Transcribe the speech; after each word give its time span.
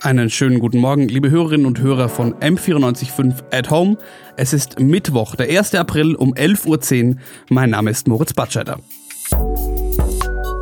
Einen 0.00 0.30
schönen 0.30 0.60
guten 0.60 0.78
Morgen, 0.78 1.08
liebe 1.08 1.28
Hörerinnen 1.28 1.66
und 1.66 1.80
Hörer 1.80 2.08
von 2.08 2.32
M945 2.34 3.34
at 3.52 3.68
Home. 3.70 3.98
Es 4.36 4.52
ist 4.52 4.78
Mittwoch, 4.78 5.34
der 5.34 5.48
1. 5.48 5.74
April 5.74 6.14
um 6.14 6.34
11.10 6.34 7.08
Uhr. 7.08 7.16
Mein 7.50 7.70
Name 7.70 7.90
ist 7.90 8.06
Moritz 8.06 8.32
Batscheider. 8.32 8.78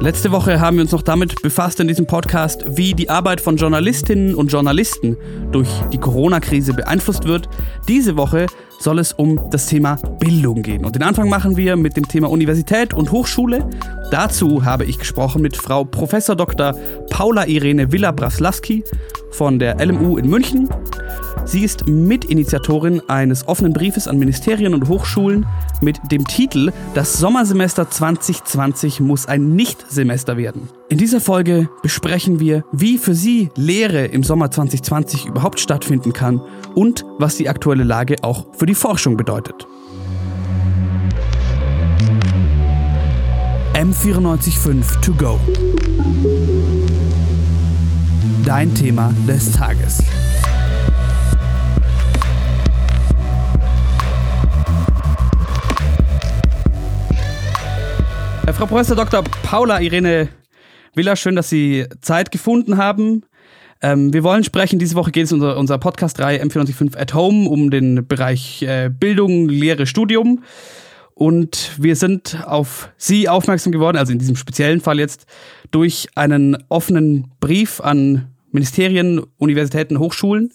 Letzte 0.00 0.32
Woche 0.32 0.60
haben 0.60 0.76
wir 0.76 0.82
uns 0.82 0.92
noch 0.92 1.02
damit 1.02 1.42
befasst 1.42 1.80
in 1.80 1.88
diesem 1.88 2.06
Podcast, 2.06 2.64
wie 2.78 2.94
die 2.94 3.10
Arbeit 3.10 3.42
von 3.42 3.58
Journalistinnen 3.58 4.34
und 4.34 4.50
Journalisten 4.50 5.18
durch 5.52 5.68
die 5.92 5.98
Corona-Krise 5.98 6.72
beeinflusst 6.72 7.24
wird. 7.24 7.48
Diese 7.88 8.16
Woche 8.16 8.46
soll 8.78 8.98
es 8.98 9.12
um 9.12 9.50
das 9.50 9.66
Thema 9.66 9.96
Bildung 10.18 10.62
gehen. 10.62 10.84
Und 10.84 10.94
den 10.94 11.02
Anfang 11.02 11.28
machen 11.28 11.58
wir 11.58 11.76
mit 11.76 11.96
dem 11.96 12.08
Thema 12.08 12.30
Universität 12.30 12.94
und 12.94 13.12
Hochschule. 13.12 13.68
Dazu 14.10 14.64
habe 14.64 14.84
ich 14.84 14.98
gesprochen 14.98 15.42
mit 15.42 15.56
Frau 15.56 15.84
Prof. 15.84 16.12
Dr. 16.26 16.74
Paula 17.10 17.46
Irene 17.46 17.92
Villa-Braslaski 17.92 18.84
von 19.36 19.58
der 19.58 19.84
LMU 19.84 20.16
in 20.16 20.30
München. 20.30 20.68
Sie 21.44 21.62
ist 21.62 21.86
Mitinitiatorin 21.86 23.02
eines 23.06 23.46
offenen 23.46 23.74
Briefes 23.74 24.08
an 24.08 24.18
Ministerien 24.18 24.72
und 24.72 24.88
Hochschulen 24.88 25.46
mit 25.82 26.00
dem 26.10 26.26
Titel 26.26 26.72
Das 26.94 27.18
Sommersemester 27.18 27.90
2020 27.90 29.00
muss 29.00 29.26
ein 29.26 29.54
Nichtsemester 29.54 30.38
werden. 30.38 30.70
In 30.88 30.96
dieser 30.96 31.20
Folge 31.20 31.68
besprechen 31.82 32.40
wir, 32.40 32.64
wie 32.72 32.96
für 32.96 33.14
Sie 33.14 33.50
Lehre 33.56 34.06
im 34.06 34.24
Sommer 34.24 34.50
2020 34.50 35.26
überhaupt 35.26 35.60
stattfinden 35.60 36.14
kann 36.14 36.40
und 36.74 37.04
was 37.18 37.36
die 37.36 37.50
aktuelle 37.50 37.84
Lage 37.84 38.16
auch 38.22 38.46
für 38.54 38.66
die 38.66 38.74
Forschung 38.74 39.18
bedeutet. 39.18 39.66
M945 43.74 45.00
to 45.02 45.12
go. 45.12 45.38
Dein 48.46 48.72
Thema 48.76 49.12
des 49.26 49.50
Tages. 49.50 49.98
Äh, 58.46 58.52
Frau 58.52 58.66
Professor 58.66 58.94
Dr. 58.94 59.24
Paula 59.42 59.80
Irene 59.80 60.28
Willer, 60.94 61.16
schön, 61.16 61.34
dass 61.34 61.48
Sie 61.48 61.86
Zeit 62.00 62.30
gefunden 62.30 62.76
haben. 62.76 63.24
Ähm, 63.82 64.12
wir 64.12 64.22
wollen 64.22 64.44
sprechen, 64.44 64.78
diese 64.78 64.94
Woche 64.94 65.10
geht 65.10 65.24
es 65.24 65.32
in 65.32 65.38
unserer, 65.38 65.56
unserer 65.58 65.78
Podcast-Reihe 65.78 66.40
M495 66.44 66.96
at 66.96 67.14
Home 67.14 67.48
um 67.48 67.72
den 67.72 68.06
Bereich 68.06 68.62
äh, 68.62 68.90
Bildung, 68.90 69.48
Lehre, 69.48 69.86
Studium. 69.86 70.44
Und 71.14 71.72
wir 71.78 71.96
sind 71.96 72.44
auf 72.46 72.90
Sie 72.96 73.28
aufmerksam 73.28 73.72
geworden, 73.72 73.96
also 73.96 74.12
in 74.12 74.20
diesem 74.20 74.36
speziellen 74.36 74.80
Fall 74.80 75.00
jetzt, 75.00 75.26
durch 75.72 76.06
einen 76.14 76.56
offenen 76.68 77.32
Brief 77.40 77.80
an 77.80 78.28
Ministerien, 78.50 79.22
Universitäten, 79.38 79.98
Hochschulen, 79.98 80.52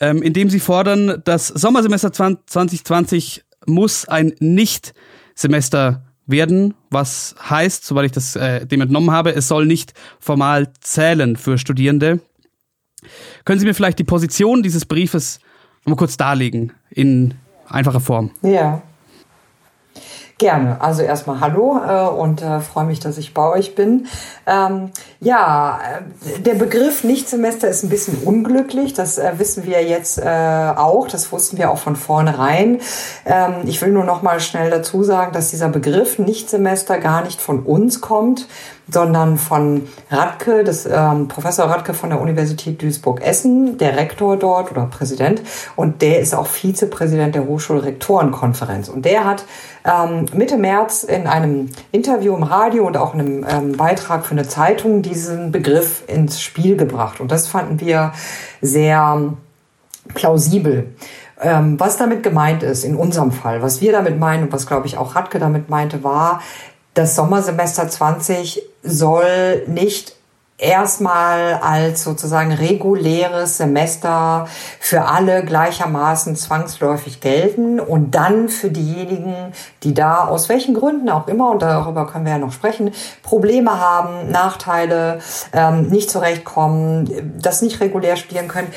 ähm, 0.00 0.22
in 0.22 0.32
dem 0.32 0.50
Sie 0.50 0.60
fordern, 0.60 1.22
das 1.24 1.48
Sommersemester 1.48 2.12
2020 2.12 3.44
muss 3.66 4.06
ein 4.06 4.34
Nicht-Semester 4.40 6.04
werden, 6.26 6.74
was 6.90 7.34
heißt, 7.48 7.84
soweit 7.84 8.06
ich 8.06 8.12
das 8.12 8.36
äh, 8.36 8.66
dem 8.66 8.80
entnommen 8.80 9.10
habe, 9.10 9.34
es 9.34 9.48
soll 9.48 9.66
nicht 9.66 9.94
formal 10.18 10.72
zählen 10.80 11.36
für 11.36 11.58
Studierende. 11.58 12.20
Können 13.44 13.60
Sie 13.60 13.66
mir 13.66 13.74
vielleicht 13.74 13.98
die 13.98 14.04
Position 14.04 14.62
dieses 14.62 14.84
Briefes 14.84 15.40
mal 15.84 15.96
kurz 15.96 16.16
darlegen 16.16 16.72
in 16.90 17.34
einfacher 17.66 18.00
Form? 18.00 18.30
Ja. 18.42 18.82
Gerne. 20.40 20.80
Also 20.80 21.02
erstmal 21.02 21.40
Hallo 21.40 21.78
äh, 21.86 22.08
und 22.08 22.40
äh, 22.40 22.60
freue 22.60 22.86
mich, 22.86 22.98
dass 22.98 23.18
ich 23.18 23.34
bei 23.34 23.46
euch 23.46 23.74
bin. 23.74 24.06
Ähm, 24.46 24.90
ja, 25.20 25.78
äh, 25.84 26.40
der 26.40 26.54
Begriff 26.54 27.04
Nichtsemester 27.04 27.68
ist 27.68 27.82
ein 27.82 27.90
bisschen 27.90 28.16
unglücklich. 28.24 28.94
Das 28.94 29.18
äh, 29.18 29.32
wissen 29.36 29.66
wir 29.66 29.82
jetzt 29.82 30.16
äh, 30.16 30.24
auch. 30.24 31.08
Das 31.08 31.30
wussten 31.30 31.58
wir 31.58 31.70
auch 31.70 31.76
von 31.76 31.94
vornherein. 31.94 32.80
Ähm, 33.26 33.56
ich 33.64 33.82
will 33.82 33.90
nur 33.90 34.04
noch 34.04 34.22
mal 34.22 34.40
schnell 34.40 34.70
dazu 34.70 35.02
sagen, 35.02 35.34
dass 35.34 35.50
dieser 35.50 35.68
Begriff 35.68 36.18
Nichtsemester 36.18 36.96
gar 36.96 37.22
nicht 37.22 37.42
von 37.42 37.58
uns 37.58 38.00
kommt 38.00 38.48
sondern 38.92 39.38
von 39.38 39.88
Radke, 40.10 40.64
das 40.64 40.86
ähm, 40.86 41.28
Professor 41.28 41.66
Radke 41.66 41.94
von 41.94 42.10
der 42.10 42.20
Universität 42.20 42.82
Duisburg-Essen, 42.82 43.78
der 43.78 43.96
Rektor 43.96 44.36
dort 44.36 44.70
oder 44.70 44.86
Präsident, 44.86 45.42
und 45.76 46.02
der 46.02 46.20
ist 46.20 46.34
auch 46.34 46.46
Vizepräsident 46.46 47.34
der 47.34 47.46
Hochschulrektorenkonferenz. 47.46 48.88
Und 48.88 49.04
der 49.04 49.24
hat 49.24 49.44
ähm, 49.84 50.26
Mitte 50.34 50.56
März 50.56 51.04
in 51.04 51.26
einem 51.26 51.68
Interview 51.92 52.34
im 52.34 52.42
Radio 52.42 52.86
und 52.86 52.96
auch 52.96 53.14
in 53.14 53.20
einem 53.20 53.46
ähm, 53.48 53.72
Beitrag 53.76 54.26
für 54.26 54.32
eine 54.32 54.46
Zeitung 54.46 55.02
diesen 55.02 55.52
Begriff 55.52 56.02
ins 56.06 56.40
Spiel 56.40 56.76
gebracht. 56.76 57.20
Und 57.20 57.30
das 57.30 57.48
fanden 57.48 57.80
wir 57.80 58.12
sehr 58.60 59.34
plausibel. 60.14 60.94
Ähm, 61.42 61.80
was 61.80 61.96
damit 61.96 62.22
gemeint 62.22 62.62
ist, 62.62 62.84
in 62.84 62.96
unserem 62.96 63.32
Fall, 63.32 63.62
was 63.62 63.80
wir 63.80 63.92
damit 63.92 64.18
meinen 64.18 64.44
und 64.44 64.52
was, 64.52 64.66
glaube 64.66 64.86
ich, 64.86 64.98
auch 64.98 65.16
Radke 65.16 65.38
damit 65.38 65.70
meinte, 65.70 66.04
war, 66.04 66.42
das 66.94 67.16
Sommersemester 67.16 67.88
20 67.88 68.62
soll 68.82 69.64
nicht 69.66 70.14
erstmal 70.60 71.54
als 71.54 72.04
sozusagen 72.04 72.52
reguläres 72.52 73.56
Semester 73.56 74.46
für 74.78 75.06
alle 75.06 75.44
gleichermaßen 75.44 76.36
zwangsläufig 76.36 77.20
gelten 77.20 77.80
und 77.80 78.14
dann 78.14 78.48
für 78.48 78.70
diejenigen, 78.70 79.34
die 79.82 79.94
da 79.94 80.26
aus 80.26 80.48
welchen 80.48 80.74
Gründen 80.74 81.08
auch 81.08 81.28
immer, 81.28 81.50
und 81.50 81.62
darüber 81.62 82.06
können 82.06 82.26
wir 82.26 82.32
ja 82.32 82.38
noch 82.38 82.52
sprechen, 82.52 82.92
Probleme 83.22 83.80
haben, 83.80 84.30
Nachteile, 84.30 85.20
ähm, 85.52 85.88
nicht 85.88 86.10
zurechtkommen, 86.10 87.38
das 87.40 87.62
nicht 87.62 87.80
regulär 87.80 88.16
spielen 88.16 88.48
können, 88.48 88.72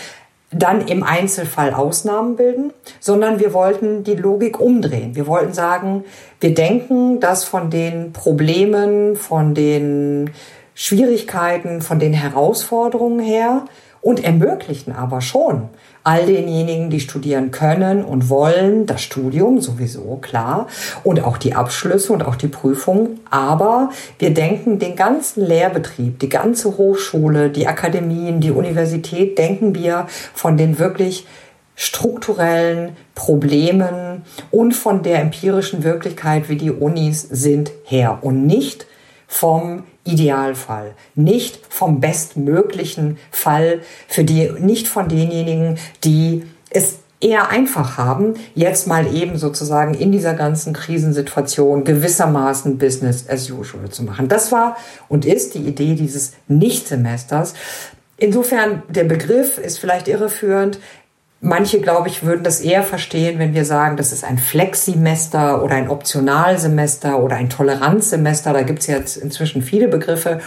dann 0.56 0.88
im 0.88 1.03
Einzelfall 1.03 1.74
Ausnahmen 1.74 2.36
bilden, 2.36 2.72
sondern 3.00 3.40
wir 3.40 3.53
wollten 3.53 4.03
die 4.03 4.16
Logik 4.16 4.59
umdrehen. 4.59 5.16
Wir 5.16 5.28
wollten 5.28 5.53
sagen, 5.53 6.03
wir 6.40 6.53
denken, 6.53 7.19
dass 7.19 7.44
von 7.44 7.69
den 7.69 8.14
Problemen, 8.14 9.16
von 9.16 9.53
den 9.53 10.31
Schwierigkeiten, 10.75 11.81
von 11.81 12.00
den 12.00 12.13
Herausforderungen 12.13 13.19
her 13.19 13.66
und 14.03 14.24
ermöglichen 14.24 14.94
aber 14.94 15.22
schon 15.22 15.69
all 16.03 16.25
denjenigen, 16.25 16.90
die 16.90 17.00
studieren 17.00 17.52
können 17.52 18.03
und 18.03 18.30
wollen, 18.30 18.86
das 18.86 19.02
Studium 19.02 19.62
sowieso, 19.62 20.18
klar, 20.22 20.68
und 21.06 21.24
auch 21.24 21.38
die 21.38 21.56
Abschlüsse 21.56 22.12
und 22.12 22.25
auch 22.25 22.36
die 22.36 22.50
Prüfungen. 22.50 23.22
Aber 23.30 23.90
wir 24.19 24.34
denken 24.34 24.80
den 24.80 24.97
ganzen 24.97 25.46
Lehrbetrieb, 25.46 26.19
die 26.19 26.28
ganze 26.28 26.78
Hochschule, 26.78 27.50
die 27.50 27.68
Akademien, 27.68 28.42
die 28.42 28.52
Universität, 28.52 29.38
denken 29.38 29.74
wir 29.74 30.08
von 30.34 30.58
den 30.58 30.78
wirklich 30.78 31.25
strukturellen 31.75 32.97
Problemen 33.16 34.24
und 34.52 34.74
von 34.74 35.02
der 35.02 35.22
empirischen 35.22 35.84
Wirklichkeit, 35.84 36.50
wie 36.50 36.58
die 36.58 36.72
Unis 36.72 37.22
sind, 37.22 37.72
her 37.86 38.19
und 38.22 38.46
nicht 38.46 38.86
vom 39.34 39.84
Idealfall, 40.04 40.94
nicht 41.16 41.60
vom 41.68 42.00
bestmöglichen 42.00 43.18
Fall 43.32 43.82
für 44.08 44.24
die, 44.24 44.52
nicht 44.60 44.88
von 44.88 45.10
denjenigen, 45.10 45.80
die 46.04 46.44
es 46.70 47.00
eher 47.20 47.50
einfach 47.50 47.98
haben, 47.98 48.36
jetzt 48.54 48.86
mal 48.86 49.12
eben 49.12 49.40
sozusagen 49.40 49.96
in 49.96 50.12
dieser 50.12 50.36
ganzen 50.36 50.74
Krisensituation 50.74 51.84
gewissermaßen 51.84 52.78
Business 52.78 53.28
as 53.28 53.50
usual 53.50 53.90
zu 53.90 54.04
machen. 54.04 54.28
Das 54.28 54.52
war 54.52 54.78
und 55.10 55.26
ist 55.26 55.56
die 55.56 55.66
Idee 55.66 55.96
dieses 55.96 56.34
Nichtsemesters. 56.48 57.56
Insofern, 58.18 58.84
der 58.88 59.06
Begriff 59.06 59.58
ist 59.58 59.80
vielleicht 59.80 60.08
irreführend. 60.08 60.78
Manche, 61.46 61.81
glaube 61.81 62.08
ich, 62.08 62.24
würden 62.24 62.44
das 62.44 62.62
eher 62.62 62.84
verstehen, 62.84 63.38
wenn 63.38 63.54
wir 63.54 63.66
sagen, 63.66 63.98
das 63.98 64.14
ist 64.14 64.24
ein 64.24 64.38
Flexsemester 64.38 65.62
oder 65.62 65.76
ein 65.76 65.90
Optionalsemester 65.90 67.22
oder 67.22 67.36
ein 67.36 67.50
Toleranzsemester. 67.50 68.54
Da 68.54 68.62
gibt 68.62 68.80
es 68.80 68.88
jetzt 68.88 69.18
inzwischen 69.18 69.62
viele 69.62 69.90
Begriffe. 69.90 70.40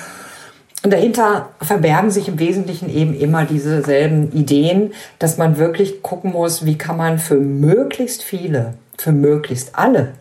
Und 0.82 0.94
dahinter 0.94 1.50
verbergen 1.60 2.10
sich 2.10 2.28
im 2.28 2.38
Wesentlichen 2.38 2.88
eben 2.88 3.14
immer 3.14 3.44
dieselben 3.44 4.32
Ideen, 4.32 4.94
dass 5.19 5.37
man 5.37 5.58
wirklich 5.58 6.00
gucken 6.00 6.32
muss, 6.32 6.64
wie 6.64 6.78
kann 6.78 6.96
man 6.96 7.19
für 7.19 7.37
möglichst 7.37 8.22
viele, 8.22 8.72
für 8.96 9.12
möglichst 9.12 9.78
alle 9.78 10.14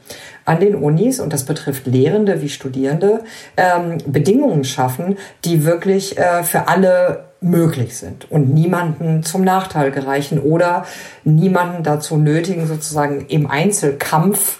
an 0.43 0.59
den 0.59 0.75
Unis, 0.75 1.21
und 1.21 1.31
das 1.31 1.45
betrifft 1.45 1.87
Lehrende 1.87 2.41
wie 2.41 2.49
Studierende, 2.49 3.23
ähm, 3.55 3.99
Bedingungen 4.05 4.65
schaffen, 4.65 5.17
die 5.45 5.63
wirklich 5.63 6.17
äh, 6.17 6.43
für 6.43 6.67
alle 6.67 7.23
möglich 7.45 7.95
sind 7.95 8.29
und 8.31 8.53
niemanden 8.53 9.23
zum 9.23 9.43
Nachteil 9.43 9.91
gereichen 9.91 10.39
oder 10.39 10.85
niemanden 11.23 11.83
dazu 11.83 12.17
nötigen, 12.17 12.67
sozusagen 12.67 13.25
im 13.27 13.49
Einzelkampf 13.49 14.57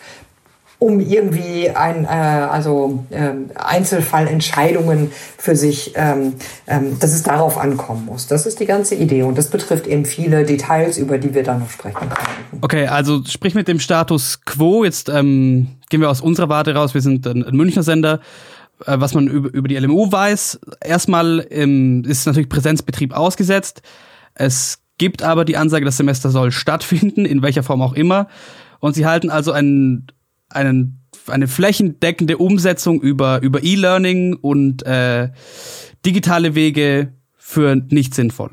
um 0.77 0.99
irgendwie 0.99 1.69
ein, 1.69 2.03
äh, 2.03 2.07
also 2.07 3.05
äh, 3.09 3.31
Einzelfallentscheidungen 3.55 5.11
für 5.37 5.55
sich, 5.55 5.93
ähm, 5.95 6.33
ähm, 6.67 6.99
dass 6.99 7.13
es 7.13 7.23
darauf 7.23 7.57
ankommen 7.57 8.05
muss. 8.05 8.27
Das 8.27 8.45
ist 8.45 8.59
die 8.59 8.65
ganze 8.65 8.95
Idee 8.95 9.23
und 9.23 9.37
das 9.37 9.49
betrifft 9.49 9.87
eben 9.87 10.05
viele 10.05 10.43
Details, 10.43 10.97
über 10.97 11.17
die 11.17 11.33
wir 11.33 11.43
dann 11.43 11.59
noch 11.59 11.69
sprechen 11.69 12.09
können. 12.09 12.59
Okay, 12.61 12.87
also 12.87 13.23
sprich 13.25 13.55
mit 13.55 13.67
dem 13.67 13.79
Status 13.79 14.41
quo. 14.45 14.83
Jetzt 14.83 15.09
ähm, 15.09 15.69
gehen 15.89 16.01
wir 16.01 16.09
aus 16.09 16.21
unserer 16.21 16.49
Warte 16.49 16.75
raus. 16.75 16.93
Wir 16.93 17.01
sind 17.01 17.25
ein, 17.25 17.43
ein 17.43 17.55
Münchner 17.55 17.83
Sender. 17.83 18.19
Äh, 18.85 18.99
was 18.99 19.13
man 19.13 19.27
über, 19.27 19.67
die 19.67 19.77
LMU 19.77 20.11
weiß. 20.11 20.59
Erstmal 20.81 21.45
ähm, 21.49 22.03
ist 22.05 22.25
natürlich 22.25 22.49
Präsenzbetrieb 22.49 23.13
ausgesetzt. 23.13 23.81
Es 24.33 24.79
gibt 24.97 25.23
aber 25.23 25.45
die 25.45 25.57
Ansage, 25.57 25.85
das 25.85 25.97
Semester 25.97 26.29
soll 26.29 26.51
stattfinden, 26.51 27.25
in 27.25 27.41
welcher 27.41 27.63
Form 27.63 27.81
auch 27.81 27.93
immer. 27.93 28.27
Und 28.79 28.93
sie 28.93 29.05
halten 29.05 29.29
also 29.29 29.51
einen, 29.51 30.07
einen, 30.49 31.01
eine 31.27 31.47
flächendeckende 31.47 32.37
Umsetzung 32.37 33.01
über, 33.01 33.41
über 33.41 33.63
E-Learning 33.63 34.35
und 34.35 34.85
äh, 34.85 35.29
digitale 36.05 36.55
Wege 36.55 37.13
für 37.37 37.75
nicht 37.75 38.13
sinnvoll. 38.13 38.51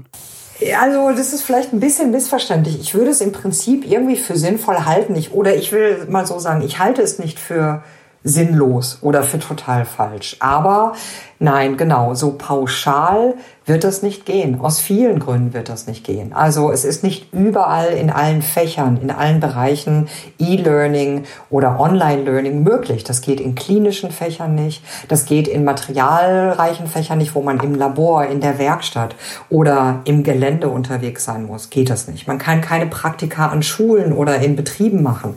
Also 0.80 1.10
das 1.10 1.32
ist 1.32 1.42
vielleicht 1.42 1.72
ein 1.72 1.80
bisschen 1.80 2.12
missverständlich. 2.12 2.78
Ich 2.80 2.94
würde 2.94 3.10
es 3.10 3.20
im 3.20 3.32
Prinzip 3.32 3.84
irgendwie 3.84 4.16
für 4.16 4.36
sinnvoll 4.36 4.84
halten. 4.84 5.16
Ich, 5.16 5.32
oder 5.32 5.56
ich 5.56 5.72
will 5.72 6.06
mal 6.08 6.26
so 6.26 6.38
sagen, 6.38 6.62
ich 6.62 6.78
halte 6.78 7.02
es 7.02 7.18
nicht 7.18 7.40
für 7.40 7.82
sinnlos 8.24 8.98
oder 9.02 9.22
für 9.22 9.38
total 9.38 9.84
falsch. 9.84 10.36
Aber 10.38 10.92
nein, 11.40 11.76
genau, 11.76 12.14
so 12.14 12.32
pauschal 12.38 13.34
wird 13.66 13.84
das 13.84 14.02
nicht 14.02 14.26
gehen. 14.26 14.60
Aus 14.60 14.80
vielen 14.80 15.18
Gründen 15.18 15.54
wird 15.54 15.68
das 15.68 15.86
nicht 15.86 16.04
gehen. 16.04 16.32
Also 16.32 16.70
es 16.70 16.84
ist 16.84 17.02
nicht 17.02 17.32
überall 17.32 17.88
in 17.88 18.10
allen 18.10 18.42
Fächern, 18.42 18.98
in 19.00 19.10
allen 19.10 19.40
Bereichen 19.40 20.08
E-Learning 20.38 21.24
oder 21.50 21.80
Online-Learning 21.80 22.62
möglich. 22.62 23.04
Das 23.04 23.20
geht 23.22 23.40
in 23.40 23.54
klinischen 23.54 24.10
Fächern 24.10 24.54
nicht. 24.54 24.82
Das 25.08 25.24
geht 25.24 25.48
in 25.48 25.64
materialreichen 25.64 26.86
Fächern 26.86 27.18
nicht, 27.18 27.34
wo 27.34 27.42
man 27.42 27.60
im 27.60 27.74
Labor, 27.74 28.26
in 28.26 28.40
der 28.40 28.58
Werkstatt 28.58 29.14
oder 29.48 30.00
im 30.04 30.22
Gelände 30.22 30.68
unterwegs 30.68 31.24
sein 31.24 31.46
muss. 31.46 31.70
Geht 31.70 31.90
das 31.90 32.08
nicht. 32.08 32.26
Man 32.28 32.38
kann 32.38 32.60
keine 32.60 32.86
Praktika 32.86 33.48
an 33.48 33.62
Schulen 33.62 34.12
oder 34.12 34.36
in 34.38 34.54
Betrieben 34.54 35.02
machen. 35.02 35.36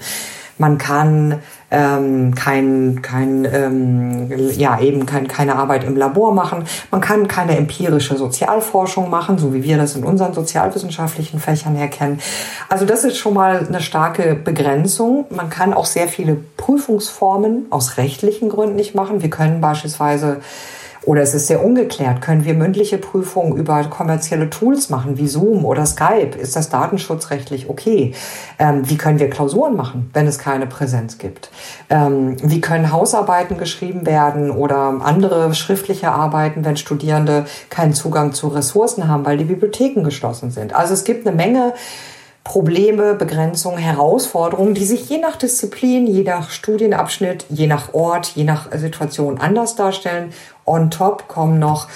Man 0.58 0.78
kann 0.78 1.42
ähm, 1.71 2.35
kein, 2.35 3.01
kein 3.01 3.45
ähm, 3.51 4.31
ja 4.51 4.79
eben 4.79 5.06
kein, 5.06 5.27
keine 5.27 5.56
Arbeit 5.56 5.83
im 5.83 5.97
Labor 5.97 6.33
machen. 6.33 6.63
Man 6.91 7.01
kann 7.01 7.27
keine 7.27 7.57
empirische 7.57 8.15
Sozialforschung 8.15 9.09
machen, 9.09 9.38
so 9.38 9.53
wie 9.53 9.63
wir 9.63 9.77
das 9.77 9.95
in 9.95 10.03
unseren 10.03 10.33
sozialwissenschaftlichen 10.33 11.39
Fächern 11.39 11.75
herkennen. 11.75 12.19
Also 12.69 12.85
das 12.85 13.03
ist 13.03 13.17
schon 13.17 13.33
mal 13.33 13.65
eine 13.67 13.81
starke 13.81 14.35
Begrenzung. 14.35 15.25
Man 15.29 15.50
kann 15.50 15.73
auch 15.73 15.85
sehr 15.85 16.07
viele 16.07 16.38
Prüfungsformen 16.57 17.67
aus 17.69 17.97
rechtlichen 17.97 18.50
Gründen 18.50 18.75
nicht 18.75 18.95
machen. 18.95 19.21
Wir 19.21 19.29
können 19.29 19.62
beispielsweise 19.62 20.38
oder 21.06 21.22
es 21.22 21.34
ist 21.34 21.48
sehr 21.48 21.63
ungeklärt. 21.63 22.22
Können 22.22 22.46
wir 22.46 22.54
mündliche 22.54 22.98
Prüfungen 22.98 23.56
über 23.56 23.84
kommerzielle 23.86 24.50
Tools 24.50 24.90
machen, 24.90 25.18
wie 25.18 25.28
Zoom 25.28 25.66
oder 25.66 25.86
Skype? 25.86 26.38
Ist 26.38 26.56
das 26.56 26.69
datenschutzrechtlich 26.69 27.69
okay? 27.69 28.13
Ähm, 28.60 28.90
wie 28.90 28.98
können 28.98 29.19
wir 29.19 29.30
Klausuren 29.30 29.75
machen, 29.75 30.10
wenn 30.13 30.28
es 30.28 30.40
keine 30.40 30.66
Präsenz 30.66 31.18
gibt? 31.18 31.50
Ähm, 31.90 32.38
wie 32.42 32.62
können 32.62 32.92
Hausarbeiten 32.92 33.57
geschrieben 33.57 34.06
werden 34.06 34.52
oder 34.52 35.00
andere 35.02 35.54
schriftliche 35.54 36.12
Arbeiten, 36.12 36.66
wenn 36.66 36.78
Studierende 36.78 37.46
keinen 37.69 37.94
Zugang 37.94 38.34
zu 38.34 38.48
Ressourcen 38.48 39.08
haben, 39.08 39.25
weil 39.25 39.38
die 39.38 39.46
Bibliotheken 39.46 40.04
geschlossen 40.04 40.51
sind? 40.51 40.74
Also 40.74 40.94
es 40.94 41.04
gibt 41.04 41.28
eine 41.28 41.36
Menge 41.36 41.74
Probleme, 42.45 43.15
Begrenzungen, 43.15 43.80
Herausforderungen, 43.80 44.75
die 44.75 44.86
sich 44.86 45.09
je 45.09 45.18
nach 45.18 45.36
Disziplin, 45.36 46.06
je 46.06 46.24
nach 46.24 46.51
Studienabschnitt, 46.51 47.45
je 47.50 47.65
nach 47.65 47.94
Ort, 47.94 48.27
je 48.36 48.44
nach 48.44 48.68
Situation 48.71 49.39
anders 49.39 49.75
darstellen. 49.75 50.30
On 50.63 50.92
top 50.92 51.27
kommen 51.27 51.57
noch 51.57 51.88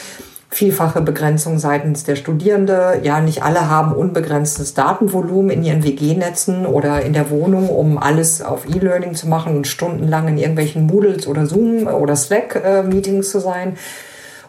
vielfache 0.49 1.01
Begrenzungen 1.01 1.59
seitens 1.59 2.03
der 2.03 2.15
Studierende. 2.15 2.99
Ja, 3.03 3.21
nicht 3.21 3.43
alle 3.43 3.69
haben 3.69 3.93
unbegrenztes 3.93 4.73
Datenvolumen 4.73 5.51
in 5.51 5.63
ihren 5.63 5.83
WG-Netzen 5.83 6.65
oder 6.65 7.03
in 7.03 7.13
der 7.13 7.29
Wohnung, 7.29 7.69
um 7.69 7.99
alles 7.99 8.41
auf 8.41 8.67
E-Learning 8.67 9.13
zu 9.13 9.27
machen 9.27 9.55
und 9.55 9.67
stundenlang 9.67 10.27
in 10.27 10.39
irgendwelchen 10.39 10.87
Moodles 10.87 11.27
oder 11.27 11.45
Zoom 11.45 11.85
oder 11.85 12.15
Slack-Meetings 12.15 13.29
zu 13.29 13.39
sein. 13.39 13.77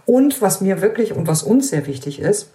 Und 0.06 0.41
was 0.41 0.62
mir 0.62 0.81
wirklich 0.81 1.12
und 1.12 1.29
was 1.29 1.43
uns 1.43 1.69
sehr 1.69 1.87
wichtig 1.87 2.20
ist, 2.20 2.49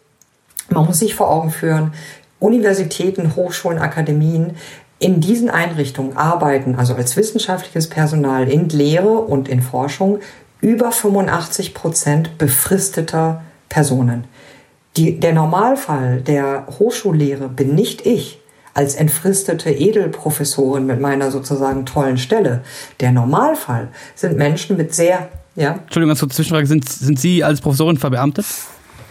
man 0.69 0.85
muss 0.85 0.97
sich 0.97 1.13
vor 1.13 1.29
Augen 1.29 1.51
führen, 1.51 1.93
Universitäten, 2.39 3.35
Hochschulen, 3.35 3.79
Akademien 3.79 4.55
in 4.99 5.19
diesen 5.19 5.49
Einrichtungen 5.49 6.15
arbeiten, 6.17 6.75
also 6.75 6.95
als 6.95 7.17
wissenschaftliches 7.17 7.89
Personal 7.89 8.49
in 8.49 8.69
Lehre 8.69 9.19
und 9.19 9.47
in 9.47 9.61
Forschung, 9.61 10.19
über 10.61 10.91
85 10.91 11.73
Prozent 11.73 12.37
befristeter 12.37 13.43
Personen. 13.69 14.25
Die, 14.97 15.19
der 15.19 15.33
Normalfall 15.33 16.21
der 16.21 16.65
Hochschullehre 16.79 17.49
bin 17.49 17.75
nicht 17.75 18.05
ich 18.05 18.39
als 18.73 18.95
entfristete 18.95 19.71
Edelprofessorin 19.71 20.85
mit 20.85 20.99
meiner 20.99 21.31
sozusagen 21.31 21.85
tollen 21.85 22.17
Stelle. 22.17 22.61
Der 22.99 23.11
Normalfall 23.11 23.89
sind 24.15 24.37
Menschen 24.37 24.77
mit 24.77 24.93
sehr, 24.93 25.29
ja. 25.55 25.79
Entschuldigung, 25.83 26.11
als 26.11 26.19
Zwischenfrage, 26.19 26.67
sind, 26.67 26.87
sind 26.87 27.19
Sie 27.19 27.43
als 27.43 27.61
Professorin 27.61 27.97
verbeamtet? 27.97 28.45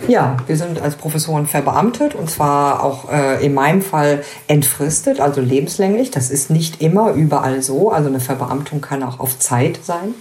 Ja, 0.08 0.36
wir 0.46 0.56
sind 0.56 0.82
als 0.82 0.96
Professoren 0.96 1.46
verbeamtet 1.46 2.14
und 2.14 2.28
zwar 2.28 2.82
auch 2.82 3.10
äh, 3.10 3.44
in 3.44 3.54
meinem 3.54 3.80
Fall 3.80 4.22
entfristet, 4.48 5.20
also 5.20 5.40
lebenslänglich. 5.40 6.10
Das 6.10 6.30
ist 6.30 6.50
nicht 6.50 6.82
immer 6.82 7.12
überall 7.12 7.62
so. 7.62 7.90
Also 7.90 8.08
eine 8.08 8.20
Verbeamtung 8.20 8.80
kann 8.80 9.02
auch 9.02 9.20
auf 9.20 9.38
Zeit 9.38 9.80
sein. 9.82 10.14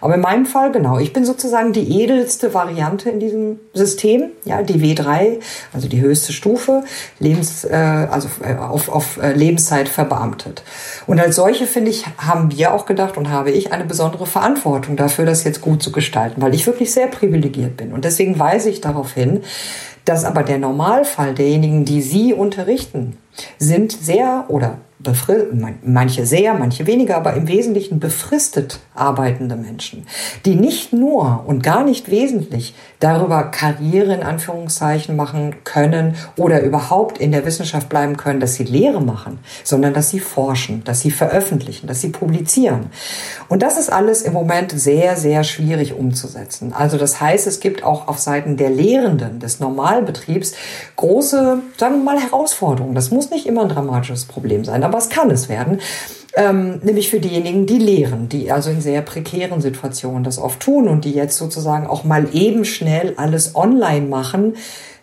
Aber 0.00 0.14
in 0.14 0.20
meinem 0.20 0.46
Fall, 0.46 0.72
genau, 0.72 0.98
ich 0.98 1.12
bin 1.12 1.24
sozusagen 1.24 1.72
die 1.72 2.00
edelste 2.02 2.54
Variante 2.54 3.10
in 3.10 3.20
diesem 3.20 3.60
System, 3.74 4.30
ja, 4.44 4.62
die 4.62 4.80
W3, 4.80 5.40
also 5.72 5.88
die 5.88 6.00
höchste 6.00 6.32
Stufe, 6.32 6.84
Lebens, 7.18 7.64
äh, 7.64 7.74
also 8.10 8.28
äh, 8.42 8.54
auf, 8.54 8.88
auf 8.88 9.18
äh, 9.22 9.32
Lebenszeit 9.32 9.88
verbeamtet. 9.88 10.62
Und 11.06 11.20
als 11.20 11.36
solche, 11.36 11.66
finde 11.66 11.90
ich, 11.90 12.06
haben 12.16 12.50
wir 12.50 12.72
auch 12.72 12.86
gedacht 12.86 13.16
und 13.18 13.30
habe 13.30 13.50
ich 13.50 13.72
eine 13.72 13.84
besondere 13.84 14.26
Verantwortung 14.26 14.96
dafür, 14.96 15.26
das 15.26 15.44
jetzt 15.44 15.60
gut 15.60 15.82
zu 15.82 15.92
gestalten, 15.92 16.40
weil 16.40 16.54
ich 16.54 16.66
wirklich 16.66 16.92
sehr 16.92 17.06
privilegiert 17.06 17.76
bin. 17.76 17.92
Und 17.92 18.04
deswegen 18.04 18.38
weise 18.38 18.70
ich 18.70 18.80
darauf 18.80 19.12
hin, 19.12 19.19
dass 20.04 20.24
aber 20.24 20.42
der 20.42 20.58
Normalfall 20.58 21.34
derjenigen, 21.34 21.84
die 21.84 22.02
Sie 22.02 22.34
unterrichten, 22.34 23.16
sind 23.58 23.92
sehr 23.92 24.46
oder 24.48 24.78
manche 25.82 26.26
sehr, 26.26 26.54
manche 26.54 26.86
weniger, 26.86 27.16
aber 27.16 27.34
im 27.34 27.48
Wesentlichen 27.48 28.00
befristet 28.00 28.80
arbeitende 28.94 29.56
Menschen, 29.56 30.06
die 30.44 30.54
nicht 30.54 30.92
nur 30.92 31.44
und 31.46 31.62
gar 31.62 31.84
nicht 31.84 32.10
wesentlich 32.10 32.74
darüber 32.98 33.44
Karriere 33.44 34.14
in 34.14 34.22
Anführungszeichen 34.22 35.16
machen 35.16 35.56
können 35.64 36.16
oder 36.36 36.62
überhaupt 36.62 37.18
in 37.18 37.32
der 37.32 37.46
Wissenschaft 37.46 37.88
bleiben 37.88 38.16
können, 38.18 38.40
dass 38.40 38.54
sie 38.54 38.64
Lehre 38.64 39.00
machen, 39.00 39.38
sondern 39.64 39.94
dass 39.94 40.10
sie 40.10 40.20
forschen, 40.20 40.84
dass 40.84 41.00
sie 41.00 41.10
veröffentlichen, 41.10 41.86
dass 41.86 42.02
sie 42.02 42.10
publizieren. 42.10 42.86
Und 43.48 43.62
das 43.62 43.78
ist 43.78 43.90
alles 43.90 44.22
im 44.22 44.34
Moment 44.34 44.72
sehr, 44.72 45.16
sehr 45.16 45.44
schwierig 45.44 45.94
umzusetzen. 45.94 46.74
Also 46.74 46.98
das 46.98 47.20
heißt, 47.20 47.46
es 47.46 47.60
gibt 47.60 47.82
auch 47.84 48.06
auf 48.06 48.18
Seiten 48.18 48.58
der 48.58 48.70
Lehrenden 48.70 49.40
des 49.40 49.60
Normalbetriebs 49.60 50.52
große, 50.96 51.60
sagen 51.78 51.94
wir 51.96 52.04
mal, 52.04 52.20
Herausforderungen. 52.20 52.94
Das 52.94 53.10
muss 53.10 53.30
nicht 53.30 53.46
immer 53.46 53.62
ein 53.62 53.68
dramatisches 53.70 54.26
Problem 54.26 54.64
sein, 54.64 54.84
aber 54.90 54.98
es 54.98 55.08
kann 55.08 55.30
es 55.30 55.48
werden. 55.48 55.80
Ähm, 56.34 56.80
nämlich 56.82 57.10
für 57.10 57.20
diejenigen, 57.20 57.66
die 57.66 57.78
lehren, 57.78 58.28
die 58.28 58.52
also 58.52 58.70
in 58.70 58.80
sehr 58.80 59.02
prekären 59.02 59.60
Situationen 59.60 60.22
das 60.22 60.38
oft 60.38 60.60
tun 60.60 60.88
und 60.88 61.04
die 61.04 61.12
jetzt 61.12 61.36
sozusagen 61.36 61.86
auch 61.86 62.04
mal 62.04 62.28
eben 62.32 62.64
schnell 62.64 63.14
alles 63.16 63.56
online 63.56 64.06
machen. 64.06 64.54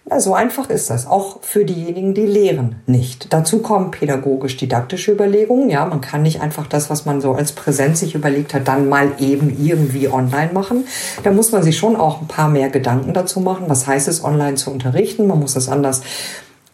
Na, 0.09 0.21
so 0.21 0.33
einfach 0.33 0.69
ist 0.69 0.89
das. 0.89 1.05
Auch 1.05 1.39
für 1.41 1.65
diejenigen, 1.65 2.13
die 2.13 2.25
lehren, 2.25 2.77
nicht. 2.85 3.33
Dazu 3.33 3.59
kommen 3.59 3.91
pädagogisch-didaktische 3.91 5.11
Überlegungen. 5.11 5.69
Ja, 5.69 5.85
man 5.85 5.99
kann 5.99 6.21
nicht 6.21 6.39
einfach 6.39 6.65
das, 6.65 6.89
was 6.89 7.05
man 7.05 7.19
so 7.19 7.33
als 7.33 7.51
Präsenz 7.51 7.99
sich 7.99 8.15
überlegt 8.15 8.53
hat, 8.53 8.69
dann 8.69 8.87
mal 8.87 9.11
eben 9.19 9.57
irgendwie 9.61 10.07
online 10.07 10.51
machen. 10.53 10.85
Da 11.23 11.31
muss 11.31 11.51
man 11.51 11.61
sich 11.61 11.77
schon 11.77 11.97
auch 11.97 12.21
ein 12.21 12.27
paar 12.27 12.47
mehr 12.47 12.69
Gedanken 12.69 13.13
dazu 13.13 13.41
machen. 13.41 13.65
Was 13.67 13.85
heißt 13.85 14.07
es, 14.07 14.23
online 14.23 14.55
zu 14.55 14.71
unterrichten? 14.71 15.27
Man 15.27 15.41
muss 15.41 15.55
das 15.55 15.67
anders 15.67 16.03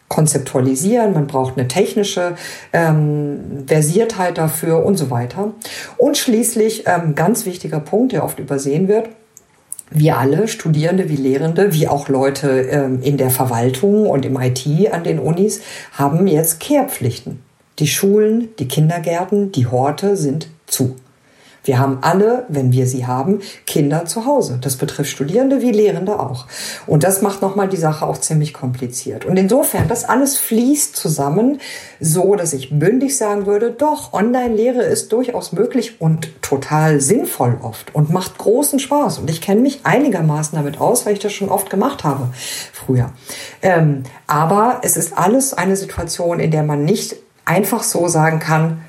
konzeptualisieren, 0.08 1.12
man 1.12 1.26
braucht 1.26 1.56
eine 1.56 1.66
technische 1.66 2.36
ähm, 2.72 3.64
Versiertheit 3.66 4.38
dafür 4.38 4.84
und 4.84 4.96
so 4.96 5.10
weiter. 5.10 5.52
Und 5.96 6.16
schließlich, 6.16 6.84
ähm, 6.86 7.14
ganz 7.14 7.46
wichtiger 7.46 7.80
Punkt, 7.80 8.12
der 8.12 8.24
oft 8.24 8.38
übersehen 8.38 8.86
wird, 8.88 9.08
wir 9.90 10.18
alle, 10.18 10.48
Studierende 10.48 11.08
wie 11.08 11.16
Lehrende, 11.16 11.72
wie 11.72 11.88
auch 11.88 12.08
Leute 12.08 12.62
ähm, 12.62 13.02
in 13.02 13.16
der 13.16 13.30
Verwaltung 13.30 14.06
und 14.06 14.24
im 14.24 14.40
IT 14.40 14.66
an 14.92 15.04
den 15.04 15.18
Unis, 15.18 15.60
haben 15.92 16.26
jetzt 16.26 16.60
Kehrpflichten. 16.60 17.42
Die 17.78 17.86
Schulen, 17.86 18.48
die 18.58 18.68
Kindergärten, 18.68 19.52
die 19.52 19.66
Horte 19.66 20.16
sind 20.16 20.48
zu. 20.66 20.96
Wir 21.64 21.78
haben 21.78 21.98
alle, 22.02 22.44
wenn 22.48 22.72
wir 22.72 22.86
sie 22.86 23.06
haben, 23.06 23.40
Kinder 23.66 24.04
zu 24.04 24.26
Hause. 24.26 24.58
Das 24.60 24.76
betrifft 24.76 25.10
Studierende 25.10 25.62
wie 25.62 25.72
Lehrende 25.72 26.20
auch. 26.20 26.46
Und 26.86 27.04
das 27.04 27.22
macht 27.22 27.40
nochmal 27.42 27.68
die 27.68 27.78
Sache 27.78 28.06
auch 28.06 28.18
ziemlich 28.18 28.52
kompliziert. 28.52 29.24
Und 29.24 29.38
insofern, 29.38 29.88
das 29.88 30.04
alles 30.04 30.36
fließt 30.36 30.94
zusammen, 30.94 31.60
so 32.00 32.36
dass 32.36 32.52
ich 32.52 32.78
bündig 32.78 33.16
sagen 33.16 33.46
würde, 33.46 33.70
doch, 33.70 34.12
Online-Lehre 34.12 34.82
ist 34.82 35.10
durchaus 35.12 35.52
möglich 35.52 36.00
und 36.00 36.28
total 36.42 37.00
sinnvoll 37.00 37.58
oft 37.62 37.94
und 37.94 38.10
macht 38.10 38.36
großen 38.36 38.78
Spaß. 38.78 39.18
Und 39.18 39.30
ich 39.30 39.40
kenne 39.40 39.62
mich 39.62 39.80
einigermaßen 39.84 40.56
damit 40.56 40.80
aus, 40.80 41.06
weil 41.06 41.14
ich 41.14 41.18
das 41.18 41.32
schon 41.32 41.48
oft 41.48 41.70
gemacht 41.70 42.04
habe 42.04 42.28
früher. 42.72 43.10
Ähm, 43.62 44.02
aber 44.26 44.80
es 44.82 44.98
ist 44.98 45.16
alles 45.16 45.54
eine 45.54 45.76
Situation, 45.76 46.40
in 46.40 46.50
der 46.50 46.62
man 46.62 46.84
nicht 46.84 47.16
einfach 47.46 47.82
so 47.82 48.08
sagen 48.08 48.38
kann, 48.38 48.83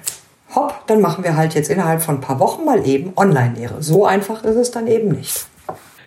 hopp, 0.56 0.88
dann 0.88 1.02
machen 1.02 1.24
wir 1.24 1.36
halt 1.36 1.54
jetzt 1.54 1.70
innerhalb 1.70 2.02
von 2.02 2.16
ein 2.16 2.22
paar 2.22 2.40
Wochen 2.40 2.66
mal 2.66 2.86
eben 2.88 3.14
Online-Lehre. 3.16 3.82
So 3.82 4.06
einfach 4.06 4.44
ist 4.44 4.56
es 4.56 4.72
dann 4.72 4.88
eben 4.88 5.10
nicht. 5.10 5.48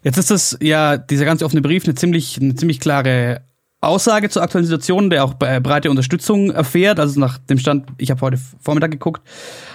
Jetzt 0.02 0.18
ist 0.18 0.30
das 0.30 0.56
ja, 0.60 0.96
dieser 0.96 1.24
ganz 1.24 1.42
offene 1.42 1.60
Brief, 1.60 1.84
eine 1.84 1.94
ziemlich, 1.94 2.40
eine 2.40 2.54
ziemlich 2.54 2.80
klare 2.80 3.42
Aussage 3.80 4.28
zur 4.28 4.42
aktuellen 4.42 4.64
Situation, 4.64 5.10
der 5.10 5.24
auch 5.24 5.34
breite 5.34 5.90
Unterstützung 5.90 6.50
erfährt. 6.50 6.98
Also 6.98 7.20
nach 7.20 7.38
dem 7.38 7.58
Stand, 7.58 7.86
ich 7.98 8.10
habe 8.10 8.20
heute 8.20 8.38
Vormittag 8.60 8.90
geguckt, 8.90 9.22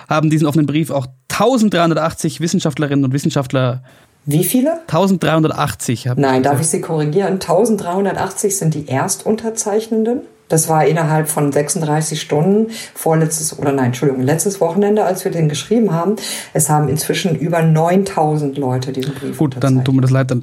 haben 0.10 0.30
diesen 0.30 0.48
offenen 0.48 0.65
Brief 0.65 0.89
auch 0.92 1.08
1380 1.32 2.42
Wissenschaftlerinnen 2.42 3.06
und 3.06 3.13
Wissenschaftler 3.13 3.84
wie 4.25 4.46
viele? 4.46 4.80
1380. 4.88 6.12
Nein, 6.15 6.44
darf 6.44 6.62
ich 6.62 6.68
Sie 6.68 6.80
korrigieren? 6.80 7.34
1380 7.34 8.58
sind 8.58 8.74
die 8.74 8.88
Erstunterzeichnenden. 8.88 10.22
Das 10.53 10.69
war 10.69 10.86
innerhalb 10.86 11.29
von 11.29 11.51
36 11.51 12.22
Stunden 12.22 12.69
vorletztes, 12.93 13.57
oder 13.57 13.72
nein, 13.72 13.88
Entschuldigung, 13.88 14.22
letztes 14.22 14.62
Wochenende, 14.62 15.03
als 15.03 15.25
wir 15.25 15.31
den 15.31 15.50
geschrieben 15.50 15.91
haben. 15.91 16.15
Es 16.53 16.69
haben 16.69 16.89
inzwischen 16.89 17.36
über 17.36 17.63
9000 17.63 18.55
Leute 18.60 18.91
diesen 18.91 19.15
Brief 19.15 19.36
Gut, 19.36 19.55
dann 19.60 19.83
tut 19.83 19.95
mir 19.95 20.01
das 20.01 20.12
leid. 20.12 20.29
Dann. 20.29 20.41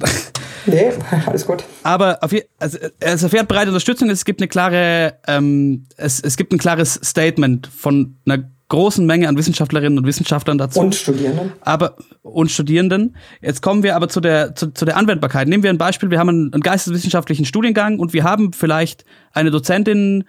Nee, 0.65 0.91
alles 1.25 1.47
gut. 1.47 1.63
Aber 1.83 2.21
auf, 2.21 2.35
also, 2.59 2.77
es 2.99 3.23
erfährt 3.23 3.47
breite 3.47 3.69
Unterstützung. 3.69 4.09
Es 4.09 4.25
gibt 4.25 4.41
eine 4.41 4.49
klare, 4.49 5.13
ähm, 5.27 5.85
es, 5.95 6.19
es 6.19 6.35
gibt 6.35 6.51
ein 6.51 6.57
klares 6.57 6.99
Statement 7.01 7.67
von 7.67 8.17
einer 8.25 8.51
großen 8.71 9.05
Menge 9.05 9.27
an 9.27 9.37
Wissenschaftlerinnen 9.37 9.99
und 9.99 10.07
Wissenschaftlern 10.07 10.57
dazu. 10.57 10.79
Und 10.79 10.95
Studierenden. 10.95 11.51
Aber, 11.59 11.97
und 12.21 12.49
Studierenden. 12.49 13.17
Jetzt 13.41 13.61
kommen 13.61 13.83
wir 13.83 13.97
aber 13.97 14.07
zu 14.07 14.21
der, 14.21 14.55
zu, 14.55 14.73
zu 14.73 14.85
der 14.85 14.95
Anwendbarkeit. 14.95 15.49
Nehmen 15.49 15.61
wir 15.61 15.69
ein 15.69 15.77
Beispiel. 15.77 16.09
Wir 16.09 16.19
haben 16.19 16.29
einen, 16.29 16.53
einen 16.53 16.63
geisteswissenschaftlichen 16.63 17.43
Studiengang 17.43 17.99
und 17.99 18.13
wir 18.13 18.23
haben 18.23 18.53
vielleicht 18.53 19.03
eine 19.33 19.51
Dozentin, 19.51 20.23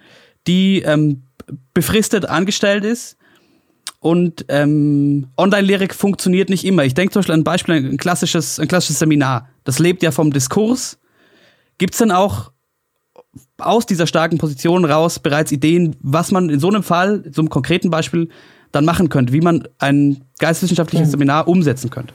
die 0.45 0.81
ähm, 0.81 1.23
befristet 1.73 2.25
angestellt 2.25 2.83
ist. 2.83 3.17
Und 3.99 4.45
ähm, 4.49 5.27
Online-Lehre 5.37 5.87
funktioniert 5.93 6.49
nicht 6.49 6.65
immer. 6.65 6.83
Ich 6.83 6.93
denke 6.93 7.13
zum 7.13 7.21
Beispiel 7.21 7.33
an 7.35 7.39
ein 7.39 7.45
Beispiel, 7.45 7.75
ein 7.75 7.97
klassisches, 7.97 8.59
ein 8.59 8.67
klassisches 8.67 8.99
Seminar. 8.99 9.47
Das 9.63 9.79
lebt 9.79 10.03
ja 10.03 10.11
vom 10.11 10.33
Diskurs. 10.33 10.99
Gibt 11.77 11.93
es 11.93 11.99
denn 11.99 12.11
auch 12.11 12.51
aus 13.67 13.85
dieser 13.85 14.07
starken 14.07 14.37
Position 14.37 14.85
raus 14.85 15.19
bereits 15.19 15.51
Ideen, 15.51 15.95
was 16.01 16.31
man 16.31 16.49
in 16.49 16.59
so 16.59 16.67
einem 16.67 16.83
Fall, 16.83 17.23
so 17.31 17.41
einem 17.41 17.49
konkreten 17.49 17.89
Beispiel, 17.89 18.29
dann 18.71 18.85
machen 18.85 19.09
könnte, 19.09 19.33
wie 19.33 19.41
man 19.41 19.67
ein 19.79 20.21
geisteswissenschaftliches 20.39 21.07
mhm. 21.07 21.11
Seminar 21.11 21.47
umsetzen 21.47 21.89
könnte? 21.89 22.13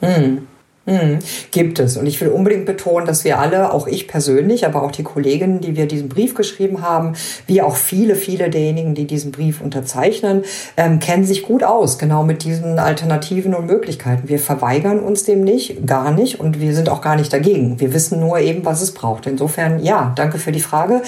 Mhm. 0.00 0.46
Mhm, 0.86 1.18
gibt 1.50 1.80
es. 1.80 1.96
Und 1.96 2.06
ich 2.06 2.20
will 2.20 2.28
unbedingt 2.28 2.64
betonen, 2.64 3.06
dass 3.06 3.24
wir 3.24 3.40
alle, 3.40 3.72
auch 3.72 3.88
ich 3.88 4.06
persönlich, 4.06 4.66
aber 4.66 4.84
auch 4.84 4.92
die 4.92 5.02
Kolleginnen, 5.02 5.60
die 5.60 5.76
wir 5.76 5.86
diesen 5.86 6.08
Brief 6.08 6.34
geschrieben 6.34 6.80
haben, 6.80 7.14
wie 7.48 7.60
auch 7.60 7.74
viele, 7.74 8.14
viele 8.14 8.50
derjenigen, 8.50 8.94
die 8.94 9.04
diesen 9.04 9.32
Brief 9.32 9.60
unterzeichnen, 9.60 10.44
ähm, 10.76 11.00
kennen 11.00 11.24
sich 11.24 11.42
gut 11.42 11.64
aus, 11.64 11.98
genau 11.98 12.22
mit 12.22 12.44
diesen 12.44 12.78
Alternativen 12.78 13.52
und 13.54 13.66
Möglichkeiten. 13.66 14.28
Wir 14.28 14.38
verweigern 14.38 15.00
uns 15.00 15.24
dem 15.24 15.42
nicht, 15.42 15.84
gar 15.88 16.12
nicht, 16.12 16.38
und 16.38 16.60
wir 16.60 16.72
sind 16.72 16.88
auch 16.88 17.00
gar 17.00 17.16
nicht 17.16 17.32
dagegen. 17.32 17.80
Wir 17.80 17.92
wissen 17.92 18.20
nur 18.20 18.38
eben, 18.38 18.64
was 18.64 18.80
es 18.80 18.94
braucht. 18.94 19.26
Insofern, 19.26 19.82
ja, 19.82 20.12
danke 20.14 20.38
für 20.38 20.52
die 20.52 20.60
Frage. 20.60 21.02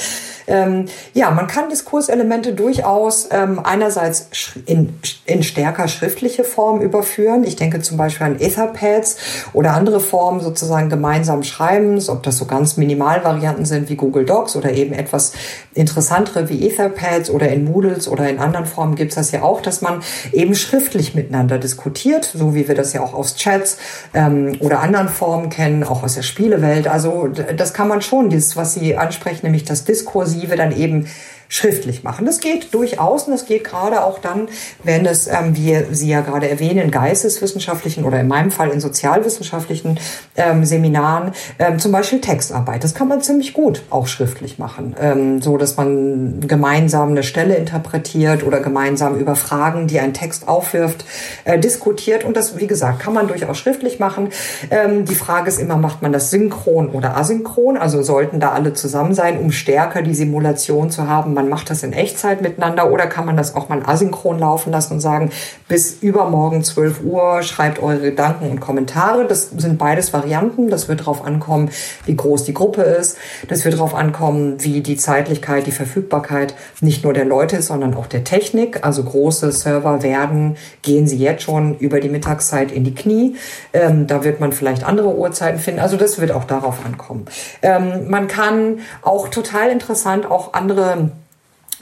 Ähm, 0.49 0.87
ja, 1.15 1.31
man 1.31 1.47
kann 1.47 1.69
Diskurselemente 1.69 2.55
durchaus 2.55 3.29
ähm, 3.31 3.61
einerseits 3.63 4.29
in, 4.67 4.99
in 5.27 5.43
stärker 5.43 5.89
schriftliche 5.89 6.45
Form 6.45 6.81
überführen. 6.81 7.45
Ich 7.45 7.57
denke 7.57 7.81
zum 7.81 7.97
Beispiel 7.97 8.27
an 8.27 8.41
Etherpads 8.41 9.17
oder 9.53 9.75
andere 9.75 10.01
Formen 10.01 10.41
sozusagen 10.41 10.89
gemeinsam 10.89 11.43
Schreibens, 11.43 12.09
ob 12.09 12.23
das 12.23 12.39
so 12.39 12.47
ganz 12.47 12.77
Minimalvarianten 12.77 13.65
sind 13.65 13.89
wie 13.89 13.97
Google 13.97 14.25
Docs 14.25 14.57
oder 14.57 14.73
eben 14.73 14.93
etwas 14.93 15.33
interessantere 15.75 16.49
wie 16.49 16.67
Etherpads 16.67 17.31
oder 17.31 17.49
in 17.49 17.65
Moodles 17.65 18.09
oder 18.09 18.29
in 18.29 18.39
anderen 18.39 18.67
Formen 18.67 18.97
gibt 18.97 19.13
es 19.13 19.17
das 19.17 19.31
ja 19.31 19.43
auch, 19.43 19.61
dass 19.61 19.83
man 19.83 20.01
eben 20.33 20.55
schriftlich 20.55 21.15
miteinander 21.15 21.59
diskutiert, 21.59 22.25
so 22.35 22.55
wie 22.55 22.67
wir 22.69 22.75
das 22.75 22.93
ja 22.93 23.03
auch 23.03 23.15
aus 23.15 23.37
Chats 23.37 23.79
ähm, 24.15 24.57
oder 24.61 24.81
anderen 24.81 25.09
Formen 25.09 25.51
kennen, 25.51 25.85
auch 25.85 26.03
aus 26.03 26.15
der 26.15 26.23
Spielewelt. 26.23 26.89
Also 26.89 27.29
das 27.29 27.75
kann 27.75 27.89
man 27.89 28.03
schon, 28.03 28.31
dieses, 28.31 28.57
was 28.57 28.75
Sie 28.75 28.97
ansprechen, 28.97 29.47
nämlich 29.47 29.65
das 29.65 29.85
Diskursive 29.85 30.38
inklusive 30.39 30.57
dann 30.57 30.73
eben 30.73 31.07
schriftlich 31.49 32.05
machen. 32.05 32.27
Das 32.27 32.41
geht 32.41 32.75
durchaus 32.75 33.25
und 33.25 33.33
das 33.33 33.47
geht 33.47 33.65
gerade 33.65 34.05
auch 34.05 34.19
dann, 34.19 34.49
wenn 34.85 35.07
es, 35.07 35.27
ähm, 35.27 35.57
wie 35.57 35.83
Sie 35.91 36.09
ja 36.09 36.21
gerade 36.21 36.49
erwähnen, 36.49 36.79
in 36.79 36.91
geisteswissenschaftlichen 36.91 38.05
oder 38.05 38.21
in 38.21 38.29
meinem 38.29 38.51
Fall 38.51 38.69
in 38.69 38.81
sozialwissenschaftlichen 38.81 39.99
ähm, 40.37 40.65
Seminaren, 40.65 41.33
ähm, 41.59 41.79
zum 41.79 41.93
Beispiel 41.93 42.21
Textarbeit. 42.21 42.85
Das 42.85 42.95
kann 42.95 43.09
man 43.09 43.23
ziemlich 43.23 43.55
gut 43.55 43.83
auch 43.89 44.07
schriftlich 44.07 44.59
machen, 44.59 44.95
ähm, 45.01 45.41
so 45.41 45.57
dass 45.57 45.77
man 45.77 46.41
gemeinsam 46.47 47.11
eine 47.11 47.23
Stelle 47.23 47.57
interpretiert 47.57 48.45
oder 48.45 48.61
gemeinsam 48.61 49.17
über 49.17 49.35
Fragen, 49.35 49.87
die 49.87 50.01
ein 50.01 50.13
Text 50.13 50.49
aufwirft, 50.49 51.07
äh, 51.45 51.59
diskutiert. 51.59 52.25
Und 52.25 52.37
das, 52.37 52.59
wie 52.59 52.67
gesagt, 52.67 53.01
kann 53.01 53.15
man 53.15 53.27
durchaus 53.27 53.59
schriftlich 53.59 53.99
machen. 53.99 54.29
Ähm, 54.71 55.07
die 55.07 55.15
Frage 55.15 55.49
ist 55.49 55.59
immer, 55.59 55.79
macht 55.79 56.03
man 56.03 56.13
das 56.13 56.31
synchron 56.31 56.91
oder 56.91 57.17
asynchron? 57.17 57.79
Also 57.79 58.03
sollten 58.03 58.39
da 58.39 58.53
alle 58.53 58.75
zusammen 58.75 59.15
sein, 59.15 59.39
um 59.39 59.51
stärker 59.51 60.03
die 60.03 60.15
Simulation 60.15 60.91
zu 60.91 61.09
haben 61.09 61.38
man 61.39 61.49
macht 61.49 61.71
das 61.71 61.85
in 61.85 61.93
Echtzeit 61.93 62.43
miteinander 62.43 62.91
oder 62.91 63.07
kann 63.07 63.25
man 63.25 63.37
das 63.37 63.55
auch 63.55 63.69
mal 63.69 63.81
asynchron 63.87 64.41
laufen 64.41 64.73
lassen 64.73 64.95
und 64.95 65.01
sagen, 65.01 65.31
bis 65.69 65.99
übermorgen 66.01 66.65
12 66.65 67.05
Uhr 67.05 67.45
schreibt 67.45 67.81
eure 67.81 68.01
Gedanken 68.01 68.51
und 68.51 68.59
Kommentare. 68.59 69.25
Das 69.25 69.51
sind 69.51 69.79
beides 69.79 70.13
Varianten. 70.13 70.69
Das 70.69 70.89
wird 70.89 71.01
darauf 71.01 71.25
ankommen, 71.25 71.71
wie 72.07 72.17
groß 72.17 72.43
die 72.43 72.55
Gruppe 72.55 72.83
ist. 72.83 73.19
Das 73.49 73.65
wird 73.65 73.75
darauf 73.75 73.95
ankommen, 73.95 74.57
wie 74.65 74.81
die 74.81 74.97
Zeitlichkeit, 74.97 75.69
die 75.69 75.73
Verfügbarkeit 75.73 76.57
nicht 76.81 77.05
nur 77.05 77.13
der 77.13 77.25
Leute 77.25 77.59
ist, 77.59 77.69
sondern 77.69 77.95
auch 77.95 78.09
der 78.09 78.25
Technik. 78.25 78.85
Also 78.85 79.05
große 79.05 79.53
Server 79.53 80.03
werden, 80.03 80.57
gehen 80.83 81.07
sie 81.07 81.19
jetzt 81.19 81.45
schon 81.45 81.79
über 81.79 82.01
die 82.01 82.09
Mittagszeit 82.09 82.73
in 82.73 82.83
die 82.83 82.97
Knie. 82.97 83.37
Ähm, 83.73 84.09
da 84.09 84.25
wird 84.25 84.41
man 84.41 84.51
vielleicht 84.51 84.83
andere 84.83 85.15
Uhrzeiten 85.15 85.61
finden. 85.61 85.79
Also 85.79 85.97
das 85.97 86.21
wird 86.21 86.33
auch 86.33 86.45
darauf 86.45 86.85
ankommen. 86.85 87.27
Ähm, 87.63 88.11
man 88.11 88.27
kann 88.27 88.81
auch 89.03 89.29
total 89.29 89.71
interessant 89.71 90.29
auch 90.29 90.53
andere 90.55 91.13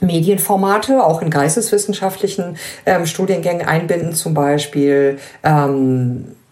Medienformate 0.01 1.05
auch 1.05 1.23
in 1.23 1.31
geisteswissenschaftlichen 1.31 2.57
ähm, 2.85 3.07
Studiengängen 3.07 3.67
einbinden, 3.67 4.15
zum 4.15 4.35
Beispiel 4.35 5.19
ähm, 5.43 6.25
äh, 6.29 6.46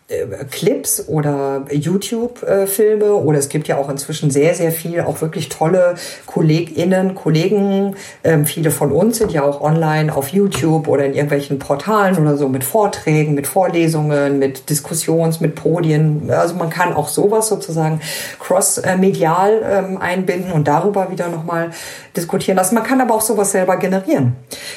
Clips 0.50 1.08
oder 1.08 1.64
YouTube-Filme 1.70 3.14
oder 3.14 3.38
es 3.38 3.48
gibt 3.48 3.68
ja 3.68 3.76
auch 3.76 3.88
inzwischen 3.88 4.30
sehr, 4.30 4.54
sehr 4.54 4.72
viel, 4.72 5.00
auch 5.00 5.20
wirklich 5.20 5.48
tolle 5.48 5.94
KollegInnen, 6.26 7.14
Kollegen. 7.14 7.96
Ähm, 8.22 8.46
viele 8.46 8.70
von 8.70 8.92
uns 8.92 9.18
sind 9.18 9.32
ja 9.32 9.42
auch 9.42 9.60
online 9.60 10.14
auf 10.14 10.28
YouTube 10.28 10.88
oder 10.88 11.04
in 11.04 11.14
irgendwelchen 11.14 11.58
Portalen 11.58 12.18
oder 12.18 12.36
so 12.36 12.48
mit 12.48 12.64
Vorträgen, 12.64 13.34
mit 13.34 13.46
Vorlesungen, 13.46 14.38
mit 14.38 14.70
Diskussions-, 14.70 15.40
mit 15.40 15.54
Podien. 15.54 16.30
Also 16.30 16.54
man 16.54 16.70
kann 16.70 16.92
auch 16.92 17.08
sowas 17.08 17.48
sozusagen 17.48 18.00
cross-medial 18.40 19.62
ähm, 19.68 19.98
einbinden 19.98 20.52
und 20.52 20.68
darüber 20.68 21.10
wieder 21.10 21.28
nochmal 21.28 21.70
diskutieren 22.16 22.56
lassen. 22.56 22.74
Man 22.74 22.84
kann 22.84 23.00
aber 23.00 23.14
auch 23.14 23.20
sowas 23.20 23.52
selber 23.52 23.76
generieren. 23.76 24.36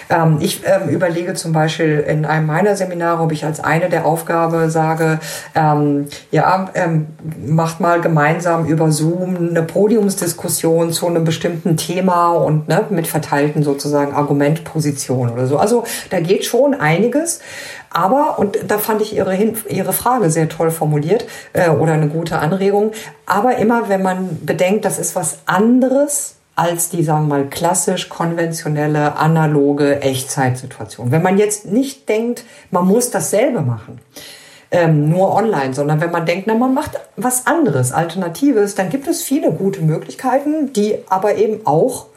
Ähm, 0.10 0.38
ich 0.40 0.62
überlege 0.90 1.34
zum 1.34 1.54
Beispiel 1.54 2.00
in 2.08 2.26
einem 2.26 2.48
meiner 2.48 2.76
Seminare, 2.76 3.22
ob 3.24 3.32
ich 3.32 3.46
als 3.46 3.60
eine 3.60 3.90
der 3.90 4.06
Aufgabe 4.06 4.70
sage, 4.70 5.20
ähm, 5.56 6.08
ja, 6.32 6.70
ähm, 6.74 7.08
macht 7.46 7.80
mal 7.80 8.02
gemeinsam 8.02 8.66
über 8.66 8.92
Zoom 8.92 9.50
eine 9.50 9.64
Podiumsdiskussion 9.64 10.92
zu 10.92 11.08
einem 11.08 11.24
bestimmten 11.24 11.78
Thema 11.78 12.32
und 12.32 12.68
ne, 12.68 12.86
mit 12.90 13.08
verteilten 13.08 13.64
sozusagen 13.64 14.14
Argumentpositionen 14.14 15.34
oder 15.34 15.48
so. 15.48 15.58
Also 15.58 15.84
da 16.10 16.20
geht 16.20 16.46
schon 16.46 16.74
einiges. 16.74 17.40
Aber, 17.90 18.38
und 18.38 18.60
da 18.68 18.78
fand 18.78 19.02
ich 19.02 19.16
Ihre, 19.16 19.36
Ihre 19.70 19.94
Frage 19.94 20.30
sehr 20.30 20.50
toll 20.50 20.72
formuliert 20.72 21.26
äh, 21.54 21.70
oder 21.70 21.94
eine 21.94 22.10
gute 22.10 22.38
Anregung, 22.38 22.92
aber 23.26 23.58
immer 23.58 23.90
wenn 23.90 24.02
man 24.02 24.46
bedenkt, 24.46 24.86
das 24.86 25.00
ist 25.00 25.16
was 25.16 25.40
anderes 25.46 26.36
als 26.58 26.90
die, 26.90 27.04
sagen 27.04 27.28
wir 27.28 27.38
mal, 27.38 27.48
klassisch 27.48 28.10
konventionelle, 28.10 29.16
analoge 29.16 30.02
Echtzeitsituation. 30.02 31.12
Wenn 31.12 31.22
man 31.22 31.38
jetzt 31.38 31.68
nicht 31.68 32.10
denkt, 32.10 32.44
man 32.72 32.86
muss 32.86 33.12
dasselbe 33.12 33.62
machen, 33.62 34.00
ähm, 34.72 35.10
nur 35.10 35.34
online, 35.34 35.74
sondern 35.74 36.02
wenn 36.02 36.12
man 36.12 36.26
denkt, 36.26 36.48
na, 36.48 36.56
man 36.56 36.74
macht 36.74 36.92
was 37.16 37.48
anderes, 37.48 37.92
Alternatives, 37.92 38.76
dann 38.76 38.90
gibt 38.90 39.08
es 39.08 39.24
viele 39.24 39.52
gute 39.52 39.82
Möglichkeiten, 39.82 40.74
die 40.74 40.96
aber 41.10 41.36
eben 41.36 41.66
auch 41.66 42.08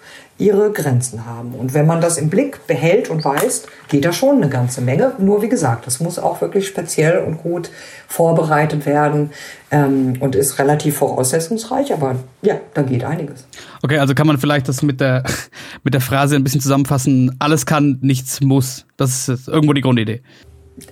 ihre 0.40 0.72
Grenzen 0.72 1.26
haben. 1.26 1.52
Und 1.52 1.74
wenn 1.74 1.86
man 1.86 2.00
das 2.00 2.16
im 2.16 2.30
Blick 2.30 2.66
behält 2.66 3.10
und 3.10 3.24
weiß, 3.24 3.66
geht 3.88 4.04
da 4.04 4.12
schon 4.12 4.36
eine 4.36 4.48
ganze 4.48 4.80
Menge. 4.80 5.12
Nur 5.18 5.42
wie 5.42 5.50
gesagt, 5.50 5.86
das 5.86 6.00
muss 6.00 6.18
auch 6.18 6.40
wirklich 6.40 6.66
speziell 6.66 7.18
und 7.18 7.42
gut 7.42 7.70
vorbereitet 8.08 8.86
werden 8.86 9.30
ähm, 9.70 10.14
und 10.18 10.34
ist 10.34 10.58
relativ 10.58 10.96
voraussetzungsreich, 10.96 11.92
aber 11.92 12.16
ja, 12.42 12.54
da 12.74 12.82
geht 12.82 13.04
einiges. 13.04 13.46
Okay, 13.82 13.98
also 13.98 14.14
kann 14.14 14.26
man 14.26 14.38
vielleicht 14.38 14.68
das 14.68 14.82
mit 14.82 15.00
der, 15.00 15.24
mit 15.84 15.94
der 15.94 16.00
Phrase 16.00 16.36
ein 16.36 16.42
bisschen 16.42 16.62
zusammenfassen, 16.62 17.36
alles 17.38 17.66
kann, 17.66 17.98
nichts 18.00 18.40
muss. 18.40 18.86
Das 18.96 19.28
ist 19.28 19.46
irgendwo 19.46 19.74
die 19.74 19.82
Grundidee. 19.82 20.22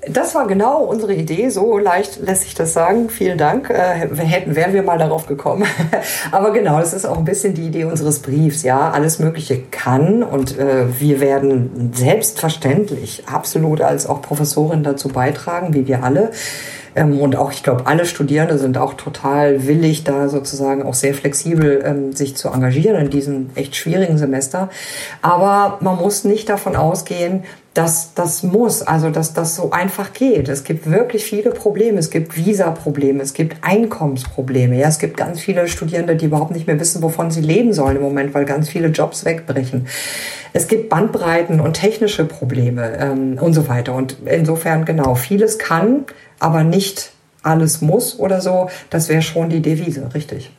Das 0.08 0.34
war 0.34 0.46
genau 0.46 0.82
unsere 0.84 1.14
Idee. 1.14 1.48
So 1.48 1.78
leicht 1.78 2.20
lässt 2.20 2.42
sich 2.42 2.54
das 2.54 2.72
sagen. 2.72 3.10
Vielen 3.10 3.38
Dank. 3.38 3.70
Äh, 3.70 4.08
hätten, 4.16 4.56
wären 4.56 4.72
wir 4.72 4.82
mal 4.82 4.98
darauf 4.98 5.26
gekommen. 5.26 5.64
Aber 6.32 6.52
genau, 6.52 6.78
das 6.80 6.92
ist 6.92 7.04
auch 7.04 7.18
ein 7.18 7.24
bisschen 7.24 7.54
die 7.54 7.66
Idee 7.66 7.84
unseres 7.84 8.20
Briefs. 8.20 8.62
Ja, 8.62 8.90
alles 8.90 9.18
Mögliche 9.18 9.60
kann 9.70 10.22
und 10.22 10.58
äh, 10.58 11.00
wir 11.00 11.20
werden 11.20 11.92
selbstverständlich 11.94 13.24
absolut 13.26 13.80
als 13.80 14.06
auch 14.06 14.22
Professorin 14.22 14.82
dazu 14.82 15.08
beitragen, 15.08 15.74
wie 15.74 15.86
wir 15.86 16.04
alle. 16.04 16.30
Ähm, 16.98 17.20
und 17.20 17.36
auch, 17.36 17.52
ich 17.52 17.62
glaube, 17.62 17.86
alle 17.86 18.04
Studierende 18.04 18.58
sind 18.58 18.76
auch 18.76 18.94
total 18.94 19.66
willig, 19.66 20.04
da 20.04 20.28
sozusagen 20.28 20.82
auch 20.82 20.94
sehr 20.94 21.14
flexibel 21.14 21.82
ähm, 21.84 22.12
sich 22.12 22.36
zu 22.36 22.48
engagieren 22.48 22.96
in 22.96 23.10
diesem 23.10 23.50
echt 23.54 23.76
schwierigen 23.76 24.18
Semester. 24.18 24.68
Aber 25.22 25.78
man 25.80 25.96
muss 25.96 26.24
nicht 26.24 26.48
davon 26.48 26.74
ausgehen, 26.74 27.44
dass 27.74 28.14
das 28.14 28.42
muss, 28.42 28.82
also 28.82 29.10
dass 29.10 29.34
das 29.34 29.54
so 29.54 29.70
einfach 29.70 30.12
geht. 30.12 30.48
Es 30.48 30.64
gibt 30.64 30.90
wirklich 30.90 31.24
viele 31.24 31.50
Probleme. 31.50 31.98
Es 31.98 32.10
gibt 32.10 32.36
Visa-Probleme, 32.36 33.22
es 33.22 33.34
gibt 33.34 33.58
Einkommensprobleme. 33.62 34.76
Ja, 34.76 34.88
es 34.88 34.98
gibt 34.98 35.16
ganz 35.16 35.38
viele 35.38 35.68
Studierende, 35.68 36.16
die 36.16 36.26
überhaupt 36.26 36.50
nicht 36.50 36.66
mehr 36.66 36.80
wissen, 36.80 37.02
wovon 37.02 37.30
sie 37.30 37.40
leben 37.40 37.72
sollen 37.72 37.96
im 37.96 38.02
Moment, 38.02 38.34
weil 38.34 38.46
ganz 38.46 38.68
viele 38.68 38.88
Jobs 38.88 39.24
wegbrechen. 39.24 39.86
Es 40.52 40.66
gibt 40.66 40.88
Bandbreiten 40.88 41.60
und 41.60 41.74
technische 41.74 42.24
Probleme 42.24 42.98
ähm, 42.98 43.38
und 43.40 43.52
so 43.52 43.68
weiter. 43.68 43.94
Und 43.94 44.16
insofern 44.24 44.84
genau, 44.84 45.14
vieles 45.14 45.58
kann, 45.58 46.04
aber 46.38 46.64
nicht 46.64 47.12
alles 47.42 47.80
muss 47.80 48.18
oder 48.18 48.40
so. 48.40 48.70
Das 48.90 49.08
wäre 49.08 49.22
schon 49.22 49.50
die 49.50 49.62
Devise, 49.62 50.08
richtig. 50.14 50.50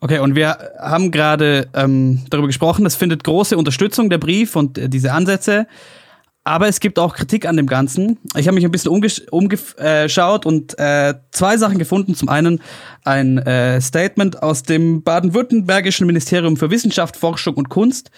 Okay, 0.00 0.18
und 0.18 0.34
wir 0.34 0.58
haben 0.78 1.10
gerade 1.10 1.68
ähm, 1.74 2.22
darüber 2.28 2.48
gesprochen, 2.48 2.84
es 2.84 2.96
findet 2.96 3.24
große 3.24 3.56
Unterstützung 3.56 4.10
der 4.10 4.18
Brief 4.18 4.54
und 4.54 4.76
äh, 4.78 4.88
diese 4.88 5.12
Ansätze. 5.12 5.66
Aber 6.44 6.68
es 6.68 6.78
gibt 6.78 7.00
auch 7.00 7.16
Kritik 7.16 7.44
an 7.44 7.56
dem 7.56 7.66
Ganzen. 7.66 8.18
Ich 8.36 8.46
habe 8.46 8.54
mich 8.54 8.64
ein 8.64 8.70
bisschen 8.70 8.92
umgeschaut 9.32 10.46
und 10.46 10.78
äh, 10.78 11.14
zwei 11.32 11.56
Sachen 11.56 11.76
gefunden. 11.76 12.14
Zum 12.14 12.28
einen 12.28 12.60
ein 13.02 13.38
äh, 13.38 13.80
Statement 13.80 14.44
aus 14.44 14.62
dem 14.62 15.02
baden-württembergischen 15.02 16.06
Ministerium 16.06 16.56
für 16.56 16.70
Wissenschaft, 16.70 17.16
Forschung 17.16 17.54
und 17.54 17.68
Kunst, 17.68 18.12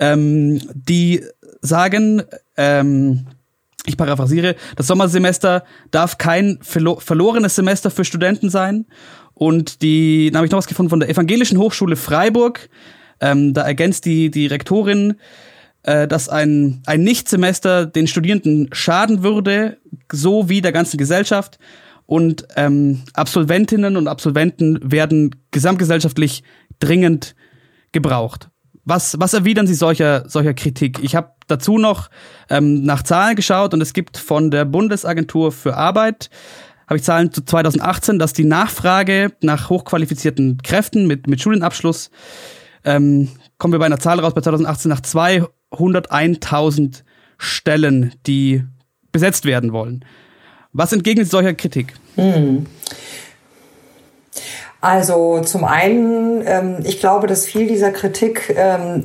ähm, 0.00 0.60
die 0.74 1.24
sagen, 1.60 2.22
ähm, 2.56 3.26
ich 3.86 3.96
paraphrasiere, 3.96 4.56
das 4.76 4.86
Sommersemester 4.86 5.64
darf 5.90 6.18
kein 6.18 6.58
verlo 6.62 7.00
verlorenes 7.00 7.54
Semester 7.54 7.90
für 7.90 8.04
Studenten 8.04 8.50
sein. 8.50 8.86
Und 9.34 9.82
die, 9.82 10.30
da 10.30 10.38
habe 10.38 10.46
ich 10.46 10.52
noch 10.52 10.58
was 10.58 10.66
gefunden 10.66 10.90
von 10.90 11.00
der 11.00 11.08
Evangelischen 11.08 11.58
Hochschule 11.58 11.96
Freiburg. 11.96 12.68
Ähm, 13.20 13.54
da 13.54 13.62
ergänzt 13.62 14.04
die, 14.04 14.30
die 14.30 14.46
Rektorin, 14.46 15.14
äh, 15.82 16.06
dass 16.06 16.28
ein, 16.28 16.82
ein 16.84 17.02
Nichtsemester 17.02 17.86
den 17.86 18.06
Studierenden 18.06 18.68
schaden 18.72 19.22
würde, 19.22 19.78
so 20.12 20.48
wie 20.48 20.60
der 20.60 20.72
ganzen 20.72 20.98
Gesellschaft. 20.98 21.58
Und 22.04 22.46
ähm, 22.56 23.02
Absolventinnen 23.14 23.96
und 23.96 24.08
Absolventen 24.08 24.78
werden 24.82 25.36
gesamtgesellschaftlich 25.52 26.42
dringend 26.78 27.34
gebraucht. 27.92 28.49
Was, 28.90 29.20
was 29.20 29.34
erwidern 29.34 29.68
Sie 29.68 29.74
solcher, 29.74 30.28
solcher 30.28 30.52
Kritik? 30.52 30.98
Ich 31.00 31.14
habe 31.14 31.30
dazu 31.46 31.78
noch 31.78 32.10
ähm, 32.48 32.82
nach 32.82 33.04
Zahlen 33.04 33.36
geschaut 33.36 33.72
und 33.72 33.80
es 33.80 33.92
gibt 33.92 34.16
von 34.16 34.50
der 34.50 34.64
Bundesagentur 34.64 35.52
für 35.52 35.76
Arbeit, 35.76 36.28
habe 36.88 36.96
ich 36.96 37.04
Zahlen 37.04 37.30
zu 37.30 37.44
2018, 37.44 38.18
dass 38.18 38.32
die 38.32 38.42
Nachfrage 38.42 39.30
nach 39.42 39.70
hochqualifizierten 39.70 40.58
Kräften 40.64 41.06
mit, 41.06 41.28
mit 41.28 41.40
Studienabschluss, 41.40 42.10
ähm, 42.84 43.28
kommen 43.58 43.72
wir 43.72 43.78
bei 43.78 43.86
einer 43.86 44.00
Zahl 44.00 44.18
raus 44.18 44.34
bei 44.34 44.40
2018 44.40 44.88
nach 44.88 45.02
zwei 45.02 45.44
101.000 45.70 47.04
Stellen, 47.38 48.16
die 48.26 48.64
besetzt 49.12 49.44
werden 49.44 49.72
wollen. 49.72 50.04
Was 50.72 50.92
entgegnet 50.92 51.30
solcher 51.30 51.54
Kritik? 51.54 51.94
Hm. 52.16 52.66
Also 54.82 55.40
zum 55.40 55.64
einen, 55.64 56.42
ähm, 56.46 56.76
ich 56.84 57.00
glaube, 57.00 57.26
dass 57.26 57.44
viel 57.44 57.66
dieser 57.66 57.90
Kritik 57.90 58.54
ähm, 58.56 59.04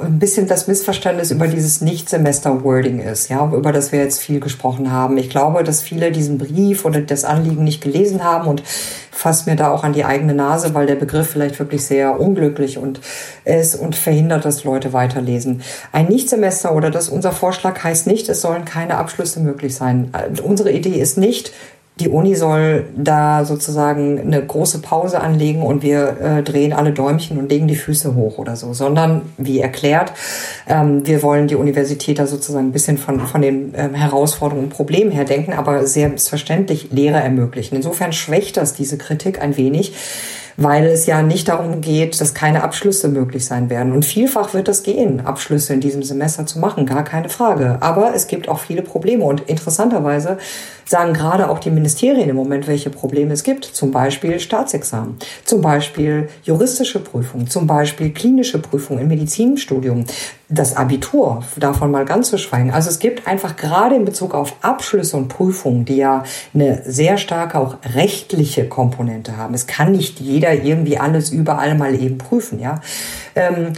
ein 0.00 0.20
bisschen 0.20 0.46
das 0.46 0.68
Missverständnis 0.68 1.32
über 1.32 1.48
dieses 1.48 1.80
Nicht-Semester-Wording 1.80 3.00
ist, 3.00 3.28
ja, 3.28 3.50
über 3.52 3.72
das 3.72 3.90
wir 3.90 3.98
jetzt 3.98 4.20
viel 4.20 4.38
gesprochen 4.38 4.92
haben. 4.92 5.18
Ich 5.18 5.28
glaube, 5.28 5.64
dass 5.64 5.82
viele 5.82 6.12
diesen 6.12 6.38
Brief 6.38 6.84
oder 6.84 7.00
das 7.00 7.24
Anliegen 7.24 7.64
nicht 7.64 7.82
gelesen 7.82 8.22
haben 8.22 8.46
und 8.46 8.62
fasst 9.10 9.48
mir 9.48 9.56
da 9.56 9.72
auch 9.72 9.82
an 9.82 9.92
die 9.92 10.04
eigene 10.04 10.34
Nase, 10.34 10.72
weil 10.74 10.86
der 10.86 10.94
Begriff 10.94 11.28
vielleicht 11.28 11.58
wirklich 11.58 11.84
sehr 11.84 12.20
unglücklich 12.20 12.78
und 12.78 13.00
ist 13.44 13.74
und 13.74 13.96
verhindert, 13.96 14.44
dass 14.44 14.62
Leute 14.62 14.92
weiterlesen. 14.92 15.62
Ein 15.90 16.06
Nichtsemester 16.06 16.72
oder 16.76 16.92
das 16.92 17.08
unser 17.08 17.32
Vorschlag 17.32 17.82
heißt 17.82 18.06
nicht, 18.06 18.28
es 18.28 18.40
sollen 18.40 18.64
keine 18.64 18.96
Abschlüsse 18.98 19.40
möglich 19.40 19.74
sein. 19.74 20.12
Äh, 20.12 20.40
unsere 20.40 20.70
Idee 20.70 21.00
ist 21.00 21.18
nicht, 21.18 21.52
die 22.00 22.08
Uni 22.08 22.34
soll 22.36 22.86
da 22.96 23.44
sozusagen 23.44 24.20
eine 24.20 24.44
große 24.44 24.80
Pause 24.80 25.20
anlegen 25.20 25.62
und 25.62 25.82
wir 25.82 26.16
äh, 26.20 26.42
drehen 26.42 26.72
alle 26.72 26.92
Däumchen 26.92 27.38
und 27.38 27.50
legen 27.50 27.66
die 27.66 27.76
Füße 27.76 28.14
hoch 28.14 28.38
oder 28.38 28.56
so, 28.56 28.72
sondern 28.72 29.22
wie 29.36 29.60
erklärt, 29.60 30.12
ähm, 30.68 31.06
wir 31.06 31.22
wollen 31.22 31.48
die 31.48 31.56
Universität 31.56 32.18
da 32.18 32.26
sozusagen 32.26 32.68
ein 32.68 32.72
bisschen 32.72 32.98
von, 32.98 33.20
von 33.20 33.42
den 33.42 33.74
ähm, 33.76 33.94
Herausforderungen 33.94 34.66
und 34.66 34.72
Problemen 34.72 35.10
her 35.10 35.24
denken, 35.24 35.52
aber 35.52 35.86
selbstverständlich 35.86 36.90
Lehre 36.92 37.18
ermöglichen. 37.18 37.76
Insofern 37.76 38.12
schwächt 38.12 38.56
das 38.56 38.74
diese 38.74 38.96
Kritik 38.96 39.42
ein 39.42 39.56
wenig 39.56 39.94
weil 40.58 40.86
es 40.86 41.06
ja 41.06 41.22
nicht 41.22 41.48
darum 41.48 41.80
geht, 41.80 42.20
dass 42.20 42.34
keine 42.34 42.64
Abschlüsse 42.64 43.08
möglich 43.08 43.46
sein 43.46 43.70
werden. 43.70 43.92
Und 43.92 44.04
vielfach 44.04 44.54
wird 44.54 44.68
es 44.68 44.82
gehen, 44.82 45.24
Abschlüsse 45.24 45.72
in 45.72 45.80
diesem 45.80 46.02
Semester 46.02 46.46
zu 46.46 46.58
machen, 46.58 46.84
gar 46.84 47.04
keine 47.04 47.28
Frage. 47.28 47.78
Aber 47.80 48.12
es 48.14 48.26
gibt 48.26 48.48
auch 48.48 48.58
viele 48.58 48.82
Probleme 48.82 49.24
und 49.24 49.42
interessanterweise 49.42 50.38
sagen 50.84 51.12
gerade 51.12 51.50
auch 51.50 51.58
die 51.58 51.70
Ministerien 51.70 52.28
im 52.28 52.36
Moment, 52.36 52.66
welche 52.66 52.90
Probleme 52.90 53.34
es 53.34 53.44
gibt. 53.44 53.64
Zum 53.64 53.90
Beispiel 53.90 54.40
Staatsexamen, 54.40 55.16
zum 55.44 55.60
Beispiel 55.60 56.28
juristische 56.42 56.98
Prüfungen, 56.98 57.48
zum 57.48 57.66
Beispiel 57.66 58.10
klinische 58.10 58.58
Prüfungen 58.58 59.02
im 59.02 59.08
Medizinstudium, 59.08 60.06
das 60.48 60.76
Abitur, 60.76 61.44
davon 61.56 61.90
mal 61.90 62.06
ganz 62.06 62.30
zu 62.30 62.38
schweigen. 62.38 62.70
Also 62.70 62.88
es 62.88 62.98
gibt 62.98 63.26
einfach 63.26 63.56
gerade 63.56 63.96
in 63.96 64.06
Bezug 64.06 64.34
auf 64.34 64.56
Abschlüsse 64.62 65.18
und 65.18 65.28
Prüfungen, 65.28 65.84
die 65.84 65.96
ja 65.96 66.24
eine 66.54 66.82
sehr 66.86 67.18
starke 67.18 67.58
auch 67.58 67.76
rechtliche 67.94 68.66
Komponente 68.66 69.36
haben. 69.36 69.52
Es 69.52 69.66
kann 69.66 69.92
nicht 69.92 70.20
jeder 70.20 70.47
irgendwie 70.52 70.98
alles 70.98 71.30
überall 71.30 71.74
mal 71.74 71.94
eben 71.94 72.18
prüfen, 72.18 72.58
ja. 72.58 72.80
Ähm, 73.34 73.72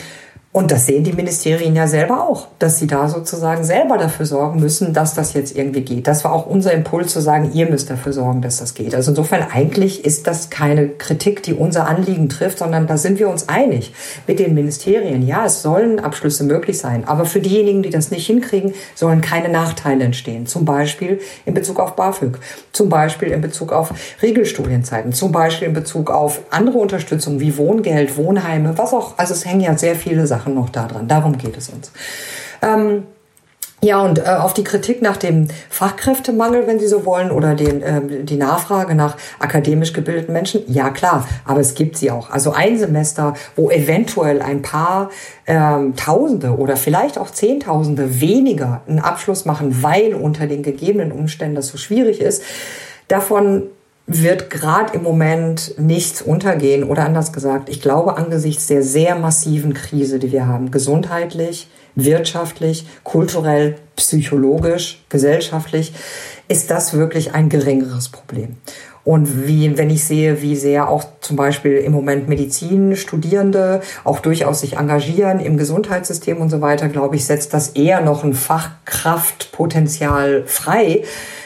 und 0.52 0.72
das 0.72 0.86
sehen 0.86 1.04
die 1.04 1.12
Ministerien 1.12 1.76
ja 1.76 1.86
selber 1.86 2.28
auch, 2.28 2.48
dass 2.58 2.80
sie 2.80 2.88
da 2.88 3.08
sozusagen 3.08 3.62
selber 3.62 3.98
dafür 3.98 4.26
sorgen 4.26 4.58
müssen, 4.58 4.92
dass 4.92 5.14
das 5.14 5.32
jetzt 5.32 5.56
irgendwie 5.56 5.82
geht. 5.82 6.08
Das 6.08 6.24
war 6.24 6.32
auch 6.32 6.46
unser 6.46 6.72
Impuls 6.72 7.12
zu 7.12 7.20
sagen, 7.20 7.52
ihr 7.54 7.70
müsst 7.70 7.88
dafür 7.88 8.12
sorgen, 8.12 8.42
dass 8.42 8.56
das 8.56 8.74
geht. 8.74 8.92
Also 8.96 9.12
insofern 9.12 9.44
eigentlich 9.48 10.04
ist 10.04 10.26
das 10.26 10.50
keine 10.50 10.88
Kritik, 10.88 11.44
die 11.44 11.54
unser 11.54 11.86
Anliegen 11.86 12.28
trifft, 12.28 12.58
sondern 12.58 12.88
da 12.88 12.96
sind 12.96 13.20
wir 13.20 13.28
uns 13.28 13.48
einig 13.48 13.94
mit 14.26 14.40
den 14.40 14.54
Ministerien. 14.54 15.24
Ja, 15.24 15.44
es 15.44 15.62
sollen 15.62 16.00
Abschlüsse 16.00 16.42
möglich 16.42 16.80
sein, 16.80 17.06
aber 17.06 17.26
für 17.26 17.40
diejenigen, 17.40 17.84
die 17.84 17.90
das 17.90 18.10
nicht 18.10 18.26
hinkriegen, 18.26 18.74
sollen 18.96 19.20
keine 19.20 19.50
Nachteile 19.50 20.02
entstehen. 20.02 20.46
Zum 20.46 20.64
Beispiel 20.64 21.20
in 21.46 21.54
Bezug 21.54 21.78
auf 21.78 21.94
BAföG, 21.94 22.40
zum 22.72 22.88
Beispiel 22.88 23.28
in 23.28 23.40
Bezug 23.40 23.72
auf 23.72 23.92
Regelstudienzeiten, 24.20 25.12
zum 25.12 25.30
Beispiel 25.30 25.68
in 25.68 25.74
Bezug 25.74 26.10
auf 26.10 26.40
andere 26.50 26.78
Unterstützung 26.78 27.38
wie 27.38 27.56
Wohngeld, 27.56 28.16
Wohnheime, 28.16 28.76
was 28.76 28.92
auch. 28.92 29.16
Also 29.16 29.32
es 29.32 29.46
hängen 29.46 29.60
ja 29.60 29.78
sehr 29.78 29.94
viele 29.94 30.26
Sachen 30.26 30.39
Sachen 30.40 30.54
noch 30.54 30.70
da 30.70 30.86
dran. 30.86 31.06
Darum 31.06 31.36
geht 31.36 31.56
es 31.56 31.68
uns. 31.68 31.92
Ähm, 32.62 33.04
ja, 33.82 34.02
und 34.02 34.18
äh, 34.18 34.22
auf 34.22 34.52
die 34.52 34.64
Kritik 34.64 35.00
nach 35.00 35.16
dem 35.16 35.48
Fachkräftemangel, 35.70 36.66
wenn 36.66 36.78
Sie 36.78 36.86
so 36.86 37.06
wollen, 37.06 37.30
oder 37.30 37.54
den, 37.54 37.82
äh, 37.82 38.24
die 38.24 38.36
Nachfrage 38.36 38.94
nach 38.94 39.16
akademisch 39.38 39.94
gebildeten 39.94 40.34
Menschen, 40.34 40.62
ja 40.66 40.90
klar, 40.90 41.26
aber 41.46 41.60
es 41.60 41.74
gibt 41.74 41.96
sie 41.96 42.10
auch. 42.10 42.28
Also 42.30 42.52
ein 42.52 42.78
Semester, 42.78 43.32
wo 43.56 43.70
eventuell 43.70 44.42
ein 44.42 44.60
paar 44.60 45.10
ähm, 45.46 45.96
Tausende 45.96 46.58
oder 46.58 46.76
vielleicht 46.76 47.16
auch 47.16 47.30
Zehntausende 47.30 48.20
weniger 48.20 48.82
einen 48.86 48.98
Abschluss 48.98 49.46
machen, 49.46 49.82
weil 49.82 50.14
unter 50.14 50.46
den 50.46 50.62
gegebenen 50.62 51.10
Umständen 51.10 51.54
das 51.54 51.68
so 51.68 51.78
schwierig 51.78 52.20
ist, 52.20 52.42
davon 53.08 53.62
wird 54.12 54.50
gerade 54.50 54.94
im 54.94 55.04
Moment 55.04 55.74
nichts 55.78 56.20
untergehen 56.20 56.82
oder 56.82 57.04
anders 57.04 57.32
gesagt, 57.32 57.68
ich 57.68 57.80
glaube 57.80 58.16
angesichts 58.16 58.66
der 58.66 58.82
sehr 58.82 59.14
massiven 59.14 59.72
Krise, 59.72 60.18
die 60.18 60.32
wir 60.32 60.48
haben, 60.48 60.72
gesundheitlich, 60.72 61.68
wirtschaftlich, 61.94 62.86
kulturell, 63.04 63.76
psychologisch, 63.94 65.04
gesellschaftlich, 65.08 65.92
ist 66.48 66.72
das 66.72 66.94
wirklich 66.94 67.34
ein 67.34 67.48
geringeres 67.48 68.08
Problem. 68.08 68.56
Und 69.04 69.46
wie, 69.46 69.78
wenn 69.78 69.88
ich 69.88 70.04
sehe, 70.04 70.42
wie 70.42 70.56
sehr 70.56 70.88
auch 70.88 71.04
zum 71.20 71.36
Beispiel 71.36 71.76
im 71.76 71.92
Moment 71.92 72.28
Medizinstudierende 72.28 73.80
auch 74.04 74.18
durchaus 74.20 74.60
sich 74.60 74.76
engagieren 74.76 75.40
im 75.40 75.56
Gesundheitssystem 75.56 76.36
und 76.38 76.50
so 76.50 76.60
weiter, 76.60 76.88
glaube 76.88 77.16
ich, 77.16 77.24
setzt 77.24 77.54
das 77.54 77.70
eher 77.70 78.02
noch 78.02 78.24
ein 78.24 78.34
Fachkraftpotenzial 78.34 80.42
frei, 80.46 81.04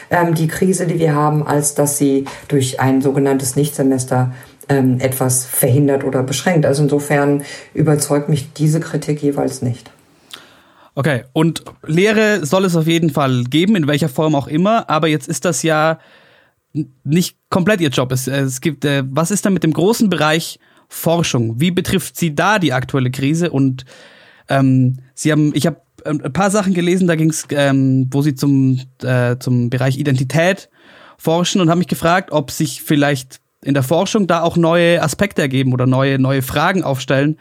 ähm, 0.09 0.35
die 0.35 0.47
Krise, 0.47 0.85
die 0.85 0.99
wir 0.99 1.15
haben, 1.15 1.47
als 1.47 1.75
dass 1.75 1.97
sie 1.97 2.25
durch 2.49 2.81
ein 2.81 3.01
sogenanntes 3.01 3.55
Nichtsemester 3.55 4.33
ähm, 4.67 4.99
etwas 4.99 5.45
verhindert 5.45 6.03
oder 6.03 6.23
beschränkt. 6.23 6.65
Also 6.65 6.83
insofern 6.83 7.43
überzeugt 7.73 8.27
mich 8.29 8.51
diese 8.53 8.81
Kritik 8.81 9.21
jeweils 9.21 9.61
nicht. 9.61 9.91
Okay, 10.95 11.23
und 11.33 11.63
Lehre 11.85 12.45
soll 12.45 12.65
es 12.65 12.75
auf 12.75 12.87
jeden 12.87 13.09
Fall 13.09 13.43
geben, 13.43 13.75
in 13.75 13.87
welcher 13.87 14.07
Form 14.07 14.33
auch 14.33 14.47
immer, 14.47 14.89
aber 14.89 15.07
jetzt 15.07 15.27
ist 15.27 15.43
das 15.43 15.61
ja 15.61 15.99
nicht 17.03 17.37
komplett 17.49 17.81
Ihr 17.81 17.89
Job. 17.89 18.11
Es, 18.11 18.27
es 18.27 18.61
gibt, 18.61 18.85
äh, 18.85 19.03
was 19.05 19.31
ist 19.31 19.45
da 19.45 19.49
mit 19.49 19.63
dem 19.63 19.73
großen 19.73 20.09
Bereich 20.09 20.59
Forschung? 20.87 21.59
Wie 21.59 21.71
betrifft 21.71 22.17
Sie 22.17 22.35
da 22.35 22.59
die 22.59 22.73
aktuelle 22.73 23.11
Krise? 23.11 23.51
Und 23.51 23.85
ähm, 24.49 24.97
Sie 25.13 25.31
haben, 25.31 25.51
ich 25.55 25.65
habe 25.65 25.81
ähm, 26.05 26.21
ein 26.23 26.33
paar 26.33 26.51
Sachen 26.51 26.73
gelesen, 26.73 27.07
da 27.07 27.15
ging 27.15 27.29
es, 27.29 27.47
ähm, 27.51 28.07
wo 28.11 28.21
Sie 28.21 28.35
zum, 28.35 28.79
äh, 29.01 29.37
zum 29.39 29.69
Bereich 29.69 29.97
Identität 29.97 30.69
forschen 31.17 31.61
und 31.61 31.69
haben 31.69 31.79
mich 31.79 31.87
gefragt, 31.87 32.31
ob 32.31 32.51
sich 32.51 32.81
vielleicht 32.81 33.39
in 33.63 33.73
der 33.73 33.83
Forschung 33.83 34.27
da 34.27 34.41
auch 34.41 34.57
neue 34.57 35.01
Aspekte 35.01 35.41
ergeben 35.41 35.73
oder 35.73 35.87
neue, 35.87 36.19
neue 36.19 36.41
Fragen 36.41 36.83
aufstellen, 36.83 37.39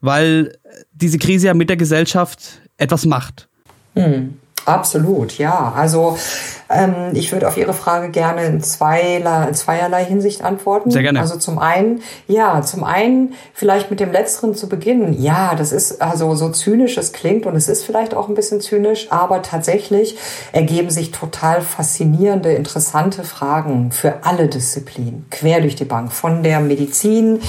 weil 0.00 0.56
diese 0.92 1.18
Krise 1.18 1.48
ja 1.48 1.54
mit 1.54 1.68
der 1.68 1.76
Gesellschaft 1.76 2.60
etwas 2.76 3.06
macht. 3.06 3.48
Hm. 3.94 4.36
Absolut, 4.66 5.38
ja. 5.38 5.72
Also 5.76 6.18
ähm, 6.68 7.12
ich 7.12 7.32
würde 7.32 7.46
auf 7.46 7.56
Ihre 7.56 7.72
Frage 7.72 8.10
gerne 8.10 8.44
in, 8.44 8.62
zweierlei, 8.62 9.48
in 9.48 9.54
zweierlei 9.54 10.04
Hinsicht 10.04 10.42
antworten. 10.42 10.90
Sehr 10.90 11.02
gerne. 11.02 11.20
Also 11.20 11.36
zum 11.36 11.58
einen, 11.58 12.02
ja, 12.26 12.62
zum 12.62 12.84
einen 12.84 13.34
vielleicht 13.54 13.90
mit 13.90 14.00
dem 14.00 14.12
Letzteren 14.12 14.54
zu 14.54 14.68
beginnen. 14.68 15.20
Ja, 15.20 15.54
das 15.54 15.72
ist 15.72 16.02
also 16.02 16.34
so 16.34 16.50
zynisch 16.50 16.96
es 16.96 17.12
klingt 17.12 17.46
und 17.46 17.54
es 17.54 17.68
ist 17.68 17.84
vielleicht 17.84 18.14
auch 18.14 18.28
ein 18.28 18.34
bisschen 18.34 18.60
zynisch, 18.60 19.08
aber 19.10 19.42
tatsächlich 19.42 20.16
ergeben 20.52 20.90
sich 20.90 21.12
total 21.12 21.60
faszinierende, 21.60 22.52
interessante 22.52 23.22
Fragen 23.22 23.92
für 23.92 24.24
alle 24.24 24.48
Disziplinen, 24.48 25.26
quer 25.30 25.60
durch 25.60 25.76
die 25.76 25.84
Bank, 25.84 26.12
von 26.12 26.42
der 26.42 26.60
Medizin 26.60 27.40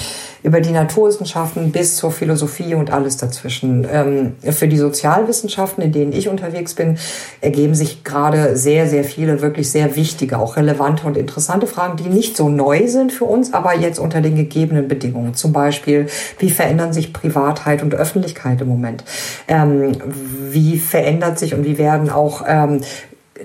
über 0.44 0.62
die 0.62 0.72
Naturwissenschaften 0.72 1.72
bis 1.72 1.98
zur 1.98 2.12
Philosophie 2.12 2.76
und 2.76 2.92
alles 2.92 3.18
dazwischen. 3.18 3.88
Ähm, 3.92 4.36
für 4.52 4.68
die 4.68 4.78
Sozialwissenschaften, 4.78 5.84
in 5.84 5.92
denen 5.92 6.14
ich 6.14 6.30
unterwegs 6.30 6.74
bin, 6.74 6.98
ergeben 7.42 7.76
sich 7.76 8.04
gerade 8.04 8.56
sehr, 8.56 8.88
sehr 8.88 9.04
viele 9.08 9.42
wirklich 9.42 9.72
sehr 9.72 9.96
wichtige, 9.96 10.38
auch 10.38 10.58
relevante 10.58 11.08
und 11.08 11.18
interessante 11.18 11.68
Fragen, 11.68 11.98
die 11.98 12.10
nicht 12.10 12.38
so 12.38 12.50
neu 12.50 12.88
sind 12.88 13.12
für 13.12 13.26
uns, 13.26 13.54
aber 13.54 13.76
jetzt 13.76 14.00
unter 14.00 14.22
den 14.22 14.36
gegebenen 14.36 14.88
Bedingungen. 14.88 15.34
Zum 15.34 15.54
Beispiel, 15.54 16.08
wie 16.40 16.50
verändern 16.50 16.94
sich 16.94 17.14
Privatheit 17.14 17.82
und 17.82 17.96
Öffentlichkeit 17.96 18.62
im 18.62 18.68
Moment? 18.68 19.04
Ähm, 19.48 19.94
wie 20.52 20.78
verändert 20.78 21.40
sich 21.40 21.54
und 21.54 21.66
wie 21.66 21.78
werden 21.78 22.10
auch 22.10 22.44
ähm, 22.48 22.82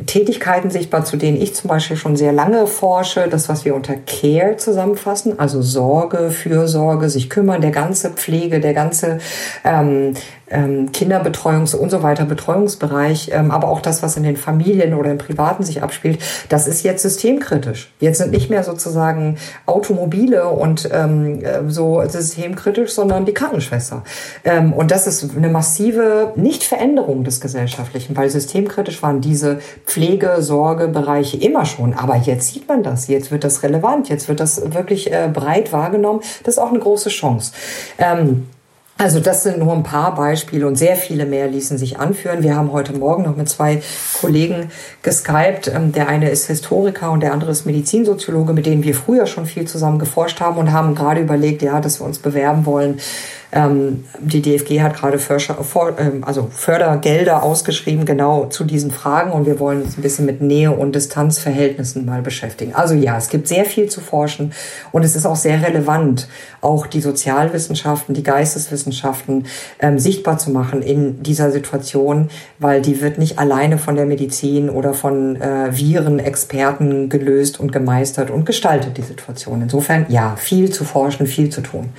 Tätigkeiten 0.07 0.71
sichtbar, 0.71 1.05
zu 1.05 1.17
denen 1.17 1.41
ich 1.41 1.55
zum 1.55 1.69
Beispiel 1.69 1.97
schon 1.97 2.17
sehr 2.17 2.33
lange 2.33 2.67
forsche, 2.67 3.29
das, 3.29 3.49
was 3.49 3.65
wir 3.65 3.75
unter 3.75 3.95
Care 3.95 4.57
zusammenfassen, 4.57 5.39
also 5.39 5.63
Sorge, 5.63 6.31
Fürsorge, 6.31 7.09
sich 7.09 7.31
kümmern, 7.31 7.61
der 7.61 7.71
ganze 7.71 8.11
Pflege, 8.11 8.61
der 8.61 8.75
ganze 8.75 9.19
ähm, 9.65 10.15
ähm, 10.53 10.91
Kinderbetreuungs- 10.93 11.75
und 11.75 11.91
so 11.91 12.03
weiter 12.03 12.25
Betreuungsbereich, 12.25 13.31
ähm, 13.33 13.51
aber 13.51 13.69
auch 13.69 13.81
das, 13.81 14.03
was 14.03 14.17
in 14.17 14.23
den 14.23 14.37
Familien 14.37 14.95
oder 14.95 15.11
im 15.11 15.19
Privaten 15.19 15.65
sich 15.65 15.83
abspielt, 15.83 16.19
das 16.49 16.69
ist 16.69 16.83
jetzt 16.83 17.03
systemkritisch. 17.03 17.93
Jetzt 18.01 18.19
sind 18.19 18.31
nicht 18.31 18.51
mehr 18.51 18.63
sozusagen 18.63 19.39
Automobile 19.67 20.49
und 20.49 20.89
ähm, 20.93 21.45
äh, 21.45 21.69
so 21.69 22.03
systemkritisch, 22.07 22.93
sondern 22.93 23.25
die 23.25 23.35
Krankenschwester. 23.35 24.05
Ähm, 24.45 24.73
und 24.73 24.91
das 24.91 25.07
ist 25.07 25.37
eine 25.37 25.49
massive 25.49 26.33
Nicht-Veränderung 26.37 27.25
des 27.25 27.41
Gesellschaftlichen, 27.41 28.17
weil 28.17 28.31
systemkritisch 28.31 29.03
waren 29.03 29.21
diese 29.21 29.59
Pflege, 29.87 30.37
Sorge, 30.41 30.89
Bereiche 30.89 31.37
immer 31.37 31.65
schon. 31.65 31.95
Aber 31.95 32.17
jetzt 32.17 32.53
sieht 32.53 32.69
man 32.69 32.83
das, 32.83 33.09
jetzt 33.09 33.31
wird 33.31 33.45
das 33.45 33.63
relevant, 33.63 34.09
jetzt 34.09 34.29
wird 34.29 34.41
das 34.41 34.75
wirklich 34.75 35.13
äh, 35.13 35.29
breit 35.33 35.73
wahrgenommen. 35.73 36.21
Das 36.45 36.55
ist 36.55 36.59
auch 36.59 36.71
eine 36.71 36.79
große 36.79 37.09
Chance. 37.09 37.53
Ähm, 37.99 38.47
also 38.99 39.21
das 39.21 39.43
sind 39.43 39.59
nur 39.59 39.73
ein 39.73 39.83
paar 39.83 40.15
Beispiele 40.15 40.67
und 40.67 40.77
sehr 40.77 40.97
viele 40.97 41.27
mehr 41.27 41.49
ließen 41.49 41.79
sich 41.79 41.99
anführen. 41.99 42.43
Wir 42.43 42.55
haben 42.55 42.73
heute 42.73 42.93
Morgen 42.93 43.25
noch 43.25 43.37
mit 43.37 43.49
zwei 43.49 43.83
Kollegen 44.21 44.71
geskypt. 45.03 45.69
Ähm, 45.69 45.93
der 45.93 46.09
eine 46.09 46.31
ist 46.31 46.47
Historiker 46.47 47.11
und 47.11 47.21
der 47.21 47.33
andere 47.33 47.51
ist 47.51 47.67
Medizinsoziologe, 47.67 48.53
mit 48.53 48.67
denen 48.67 48.85
wir 48.85 48.95
früher 48.95 49.27
schon 49.27 49.47
viel 49.47 49.67
zusammen 49.67 49.99
geforscht 49.99 50.41
haben 50.41 50.59
und 50.59 50.73
haben 50.73 50.95
gerade 50.95 51.21
überlegt, 51.21 51.63
ja, 51.63 51.81
dass 51.81 52.01
wir 52.01 52.07
uns 52.07 52.19
bewerben 52.19 52.67
wollen 52.67 53.01
ähm, 53.53 54.05
die 54.19 54.41
DFG 54.41 54.81
hat 54.81 54.97
gerade 54.97 55.19
ähm, 55.99 56.25
also 56.25 56.49
Fördergelder 56.51 57.43
ausgeschrieben, 57.43 58.07
genau 58.07 58.47
zu 58.47 58.65
diesen 58.65 58.91
Fragen. 58.91 59.31
Und 59.31 59.47
wir 59.47 59.61
wollen 59.61 59.83
uns 59.83 59.99
ein 59.99 60.03
bisschen 60.03 60.25
mit 60.25 60.41
Nähe- 60.41 60.73
und 60.73 60.95
Distanzverhältnissen 60.95 62.07
mal 62.07 62.23
beschäftigen. 62.23 62.75
Also 62.75 62.95
ja, 62.95 63.19
es 63.19 63.29
gibt 63.29 63.49
sehr 63.49 63.67
viel 63.67 63.91
zu 63.91 64.01
forschen 64.01 64.53
und 64.91 65.05
es 65.05 65.17
ist 65.17 65.27
auch 65.27 65.37
sehr 65.37 65.63
relevant, 65.63 66.29
auch 66.63 66.87
die 66.87 67.03
Sozialwissenschaften, 67.03 68.15
die 68.15 68.23
Geisteswissenschaften 68.23 69.47
ähm, 69.81 69.99
sichtbar 69.99 70.39
zu 70.39 70.51
machen 70.51 70.81
in 70.81 71.23
dieser 71.23 71.51
Situation, 71.51 72.31
weil 72.59 72.81
die 72.81 73.03
wird 73.03 73.19
nicht 73.19 73.39
alleine 73.39 73.77
von 73.77 73.97
der 73.97 74.07
Medizin 74.07 74.71
oder 74.71 74.95
von 74.95 75.37
äh, 75.37 75.77
Virenexperten 75.77 77.11
gelöst 77.11 77.61
und 77.61 77.71
gemeistert 77.71 78.31
und 78.31 78.47
gestaltet, 78.47 78.97
die 78.97 79.03
Situation. 79.03 79.61
Insofern, 79.61 80.07
ja, 80.09 80.37
viel 80.37 80.71
zu 80.71 80.85
forschen, 80.85 81.27
viel 81.27 81.51
zu 81.51 81.61
tun. 81.61 81.91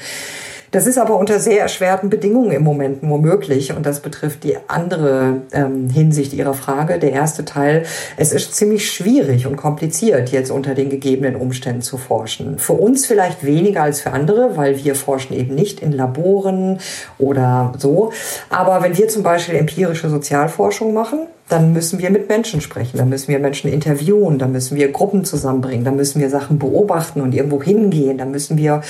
Das 0.73 0.87
ist 0.87 0.97
aber 0.97 1.17
unter 1.19 1.39
sehr 1.39 1.61
erschwerten 1.61 2.09
Bedingungen 2.09 2.51
im 2.51 2.63
Moment 2.63 3.03
nur 3.03 3.19
möglich 3.19 3.73
und 3.73 3.85
das 3.85 3.99
betrifft 3.99 4.43
die 4.43 4.57
andere 4.67 5.43
ähm, 5.51 5.87
Hinsicht 5.91 6.33
Ihrer 6.33 6.55
Frage. 6.55 6.97
Der 6.97 7.11
erste 7.11 7.45
Teil, 7.45 7.83
es 8.17 8.33
ist 8.33 8.55
ziemlich 8.55 8.91
schwierig 8.91 9.45
und 9.45 9.55
kompliziert, 9.55 10.29
jetzt 10.29 10.49
unter 10.49 10.73
den 10.73 10.89
gegebenen 10.89 11.35
Umständen 11.35 11.83
zu 11.83 11.97
forschen. 11.97 12.57
Für 12.57 12.73
uns 12.73 13.05
vielleicht 13.05 13.45
weniger 13.45 13.83
als 13.83 14.01
für 14.01 14.13
andere, 14.13 14.57
weil 14.57 14.83
wir 14.83 14.95
forschen 14.95 15.35
eben 15.35 15.53
nicht 15.53 15.79
in 15.79 15.91
Laboren 15.91 16.79
oder 17.19 17.73
so. 17.77 18.11
Aber 18.49 18.81
wenn 18.81 18.97
wir 18.97 19.07
zum 19.09 19.21
Beispiel 19.21 19.53
empirische 19.53 20.09
Sozialforschung 20.09 20.91
machen, 20.91 21.27
dann 21.49 21.73
müssen 21.73 21.99
wir 21.99 22.09
mit 22.09 22.29
Menschen 22.29 22.61
sprechen, 22.61 22.97
dann 22.97 23.09
müssen 23.09 23.27
wir 23.27 23.37
Menschen 23.37 23.71
interviewen, 23.71 24.39
dann 24.39 24.51
müssen 24.51 24.75
wir 24.75 24.91
Gruppen 24.91 25.23
zusammenbringen, 25.23 25.85
dann 25.85 25.97
müssen 25.97 26.19
wir 26.19 26.31
Sachen 26.31 26.57
beobachten 26.57 27.21
und 27.21 27.35
irgendwo 27.35 27.61
hingehen, 27.61 28.17
dann 28.17 28.31
müssen 28.31 28.57
wir 28.57 28.81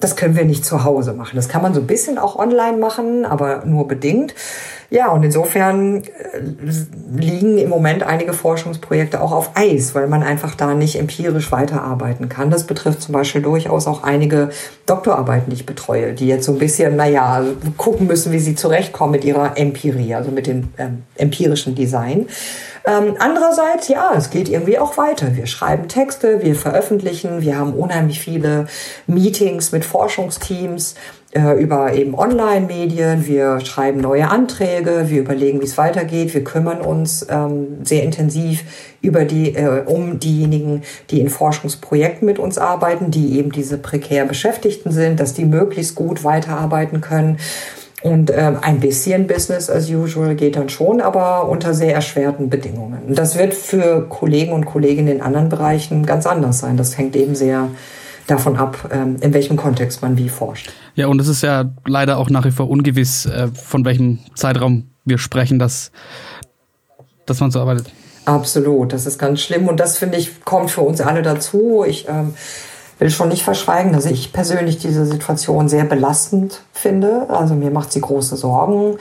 das 0.00 0.16
können 0.16 0.34
wir 0.34 0.44
nicht 0.44 0.64
zu 0.64 0.84
Hause 0.84 1.12
machen. 1.12 1.36
Das 1.36 1.48
kann 1.48 1.62
man 1.62 1.74
so 1.74 1.80
ein 1.80 1.86
bisschen 1.86 2.18
auch 2.18 2.36
online 2.36 2.78
machen, 2.78 3.24
aber 3.24 3.64
nur 3.64 3.86
bedingt. 3.86 4.34
Ja, 4.92 5.12
und 5.12 5.22
insofern 5.22 6.02
äh, 6.02 6.08
liegen 7.14 7.58
im 7.58 7.68
Moment 7.68 8.02
einige 8.02 8.32
Forschungsprojekte 8.32 9.20
auch 9.20 9.30
auf 9.30 9.50
Eis, 9.54 9.94
weil 9.94 10.08
man 10.08 10.24
einfach 10.24 10.56
da 10.56 10.74
nicht 10.74 10.98
empirisch 10.98 11.52
weiterarbeiten 11.52 12.28
kann. 12.28 12.50
Das 12.50 12.64
betrifft 12.64 13.00
zum 13.02 13.12
Beispiel 13.12 13.40
durchaus 13.40 13.86
auch 13.86 14.02
einige 14.02 14.50
Doktorarbeiten, 14.86 15.50
die 15.50 15.56
ich 15.56 15.66
betreue, 15.66 16.12
die 16.12 16.26
jetzt 16.26 16.44
so 16.44 16.52
ein 16.52 16.58
bisschen, 16.58 16.96
naja, 16.96 17.44
gucken 17.76 18.08
müssen, 18.08 18.32
wie 18.32 18.40
sie 18.40 18.56
zurechtkommen 18.56 19.12
mit 19.12 19.24
ihrer 19.24 19.56
Empirie, 19.56 20.14
also 20.16 20.32
mit 20.32 20.48
dem 20.48 20.70
ähm, 20.76 21.04
empirischen 21.14 21.76
Design. 21.76 22.26
Ähm, 22.84 23.16
andererseits, 23.18 23.88
ja, 23.88 24.12
es 24.16 24.30
geht 24.30 24.48
irgendwie 24.48 24.78
auch 24.78 24.96
weiter. 24.96 25.36
Wir 25.36 25.46
schreiben 25.46 25.88
Texte, 25.88 26.42
wir 26.42 26.54
veröffentlichen, 26.54 27.42
wir 27.42 27.58
haben 27.58 27.74
unheimlich 27.74 28.20
viele 28.20 28.66
Meetings 29.06 29.72
mit 29.72 29.84
Forschungsteams 29.84 30.94
äh, 31.32 31.62
über 31.62 31.92
eben 31.92 32.14
Online-Medien, 32.14 33.26
wir 33.26 33.60
schreiben 33.60 34.00
neue 34.00 34.28
Anträge, 34.28 35.04
wir 35.08 35.20
überlegen, 35.20 35.60
wie 35.60 35.64
es 35.64 35.78
weitergeht, 35.78 36.34
wir 36.34 36.42
kümmern 36.42 36.80
uns 36.80 37.24
ähm, 37.30 37.84
sehr 37.84 38.02
intensiv 38.02 38.64
über 39.00 39.24
die, 39.24 39.54
äh, 39.54 39.84
um 39.84 40.18
diejenigen, 40.18 40.82
die 41.10 41.20
in 41.20 41.28
Forschungsprojekten 41.28 42.26
mit 42.26 42.38
uns 42.38 42.58
arbeiten, 42.58 43.10
die 43.10 43.38
eben 43.38 43.52
diese 43.52 43.78
prekär 43.78 44.24
Beschäftigten 44.24 44.90
sind, 44.90 45.20
dass 45.20 45.34
die 45.34 45.44
möglichst 45.44 45.94
gut 45.94 46.24
weiterarbeiten 46.24 47.00
können. 47.00 47.38
Und 48.02 48.32
ähm, 48.34 48.56
ein 48.62 48.80
bisschen 48.80 49.26
Business 49.26 49.68
as 49.68 49.90
usual 49.90 50.34
geht 50.34 50.56
dann 50.56 50.70
schon, 50.70 51.00
aber 51.00 51.48
unter 51.48 51.74
sehr 51.74 51.94
erschwerten 51.94 52.48
Bedingungen. 52.48 53.02
Und 53.08 53.18
das 53.18 53.36
wird 53.36 53.52
für 53.52 54.06
Kollegen 54.08 54.52
und 54.52 54.64
Kolleginnen 54.64 55.16
in 55.16 55.20
anderen 55.20 55.50
Bereichen 55.50 56.06
ganz 56.06 56.26
anders 56.26 56.60
sein. 56.60 56.78
Das 56.78 56.96
hängt 56.96 57.14
eben 57.14 57.34
sehr 57.34 57.68
davon 58.26 58.56
ab, 58.56 58.88
ähm, 58.92 59.16
in 59.20 59.34
welchem 59.34 59.56
Kontext 59.56 60.00
man 60.02 60.16
wie 60.16 60.28
forscht. 60.28 60.70
Ja, 60.94 61.08
und 61.08 61.20
es 61.20 61.28
ist 61.28 61.42
ja 61.42 61.70
leider 61.86 62.16
auch 62.18 62.30
nach 62.30 62.44
wie 62.44 62.50
vor 62.50 62.70
ungewiss, 62.70 63.26
äh, 63.26 63.48
von 63.48 63.84
welchem 63.84 64.20
Zeitraum 64.34 64.90
wir 65.04 65.18
sprechen, 65.18 65.58
dass, 65.58 65.90
dass 67.26 67.40
man 67.40 67.50
so 67.50 67.60
arbeitet. 67.60 67.90
Absolut, 68.24 68.92
das 68.92 69.06
ist 69.06 69.18
ganz 69.18 69.40
schlimm 69.40 69.66
und 69.68 69.80
das 69.80 69.98
finde 69.98 70.18
ich 70.18 70.44
kommt 70.44 70.70
für 70.70 70.82
uns 70.82 71.00
alle 71.00 71.22
dazu. 71.22 71.84
Ich 71.86 72.06
ähm, 72.08 72.34
will 73.00 73.10
schon 73.10 73.30
nicht 73.30 73.42
verschweigen, 73.42 73.92
dass 73.92 74.04
ich 74.06 74.32
persönlich 74.32 74.78
diese 74.78 75.06
Situation 75.06 75.68
sehr 75.68 75.84
belastend 75.84 76.62
finde. 76.72 77.26
Also 77.28 77.54
mir 77.54 77.70
macht 77.70 77.92
sie 77.92 78.00
große 78.00 78.36
Sorgen, 78.36 78.96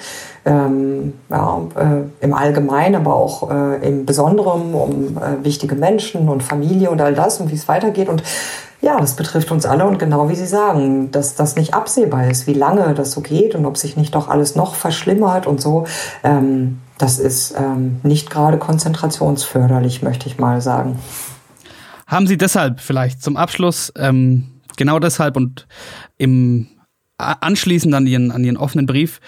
ähm, 0.46 1.14
ja, 1.30 1.62
äh, 1.76 2.24
im 2.26 2.34
Allgemeinen, 2.34 2.96
aber 2.96 3.16
auch 3.16 3.52
äh, 3.52 3.88
im 3.88 4.06
Besonderen 4.06 4.74
um 4.74 5.18
äh, 5.18 5.44
wichtige 5.44 5.76
Menschen 5.76 6.30
und 6.30 6.44
Familie 6.44 6.90
und 6.90 7.02
all 7.02 7.14
das 7.14 7.42
und 7.42 7.52
wie 7.52 7.56
es 7.56 7.68
weitergeht. 7.68 8.10
Und 8.10 8.24
ja, 8.82 8.98
das 8.98 9.16
betrifft 9.16 9.52
uns 9.52 9.66
alle 9.66 9.86
und 9.86 10.00
genau 10.00 10.30
wie 10.30 10.36
Sie 10.36 10.46
sagen, 10.46 11.12
dass 11.12 11.36
das 11.36 11.58
nicht 11.58 11.74
absehbar 11.74 12.30
ist, 12.30 12.48
wie 12.48 12.54
lange 12.54 12.94
das 12.94 13.12
so 13.12 13.20
geht 13.20 13.54
und 13.54 13.66
ob 13.66 13.78
sich 13.78 13.98
nicht 13.98 14.16
doch 14.16 14.30
alles 14.30 14.56
noch 14.56 14.76
verschlimmert 14.76 15.46
und 15.46 15.60
so. 15.62 15.86
Ähm, 16.24 16.80
das 16.98 17.20
ist 17.20 17.56
ähm, 17.58 18.00
nicht 18.04 18.30
gerade 18.30 18.58
konzentrationsförderlich, 18.58 20.02
möchte 20.02 20.28
ich 20.28 20.40
mal 20.40 20.62
sagen. 20.62 21.00
Haben 22.10 22.26
Sie 22.26 22.38
deshalb 22.38 22.82
vielleicht 22.82 23.22
zum 23.22 23.38
Abschluss, 23.38 23.94
ähm, 23.96 24.62
genau 24.78 24.98
deshalb 25.00 25.38
und 25.38 25.68
im 26.18 26.68
anschließend 27.18 27.94
an 27.94 28.08
Ihren, 28.08 28.32
an 28.32 28.44
Ihren 28.44 28.58
offenen 28.58 28.86
Brief, 28.86 29.20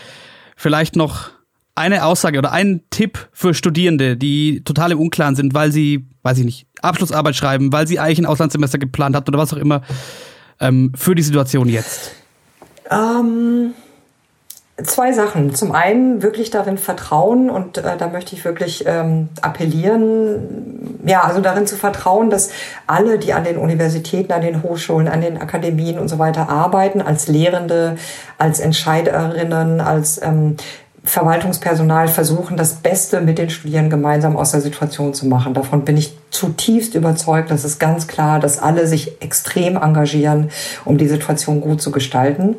vielleicht 0.56 0.96
noch 0.96 1.30
eine 1.76 2.06
Aussage 2.06 2.40
oder 2.40 2.52
einen 2.52 2.90
Tipp 2.90 3.30
für 3.32 3.54
Studierende, 3.54 4.18
die 4.18 4.64
total 4.64 4.94
im 4.94 5.00
Unklaren 5.00 5.36
sind, 5.36 5.54
weil 5.54 5.72
sie, 5.72 6.08
weiß 6.24 6.40
ich 6.40 6.46
nicht, 6.46 6.68
Abschlussarbeit 6.82 7.36
schreiben, 7.36 7.72
weil 7.72 7.88
sie 7.88 8.00
eigentlich 8.00 8.20
ein 8.20 8.26
Auslandssemester 8.26 8.78
geplant 8.78 9.16
habt 9.16 9.30
oder 9.30 9.38
was 9.38 9.54
auch 9.54 9.58
immer, 9.58 9.82
ähm, 10.60 10.92
für 10.96 11.16
die 11.16 11.22
Situation 11.22 11.70
jetzt? 11.70 12.12
Ähm, 12.90 13.74
Zwei 14.84 15.12
Sachen. 15.12 15.54
Zum 15.54 15.74
einen 15.74 16.22
wirklich 16.22 16.50
darin 16.50 16.78
vertrauen 16.78 17.50
und 17.50 17.78
äh, 17.78 17.98
da 17.98 18.08
möchte 18.08 18.36
ich 18.36 18.46
wirklich 18.46 18.84
ähm, 18.88 19.30
appellieren, 19.42 20.71
ja, 21.06 21.22
also 21.22 21.42
darin 21.42 21.68
zu 21.68 21.76
vertrauen, 21.76 22.30
dass 22.30 22.50
alle, 22.88 23.20
die 23.20 23.34
an 23.34 23.44
den 23.44 23.58
Universitäten, 23.58 24.32
an 24.32 24.42
den 24.42 24.64
Hochschulen, 24.64 25.08
an 25.08 25.22
den 25.22 25.40
Akademien 25.40 26.00
und 26.00 26.08
so 26.08 26.20
weiter 26.20 26.50
arbeiten, 26.50 27.02
als 27.02 27.28
Lehrende, 27.28 27.98
als 28.38 28.60
Entscheiderinnen, 28.60 29.82
als 29.82 30.22
ähm, 30.22 30.58
Verwaltungspersonal 31.04 32.08
versuchen, 32.08 32.58
das 32.58 32.76
Beste 32.76 33.22
mit 33.22 33.38
den 33.38 33.50
Studierenden 33.50 33.90
gemeinsam 33.90 34.38
aus 34.38 34.52
der 34.52 34.62
Situation 34.62 35.14
zu 35.14 35.28
machen. 35.28 35.54
Davon 35.54 35.84
bin 35.84 35.98
ich 35.98 36.18
zutiefst 36.32 36.96
überzeugt. 36.96 37.52
Das 37.52 37.66
ist 37.66 37.80
ganz 37.80 38.08
klar, 38.08 38.40
dass 38.40 38.58
alle 38.58 38.88
sich 38.88 39.22
extrem 39.22 39.76
engagieren, 39.76 40.50
um 40.86 40.98
die 40.98 41.08
Situation 41.08 41.62
gut 41.62 41.82
zu 41.82 41.92
gestalten. 41.92 42.56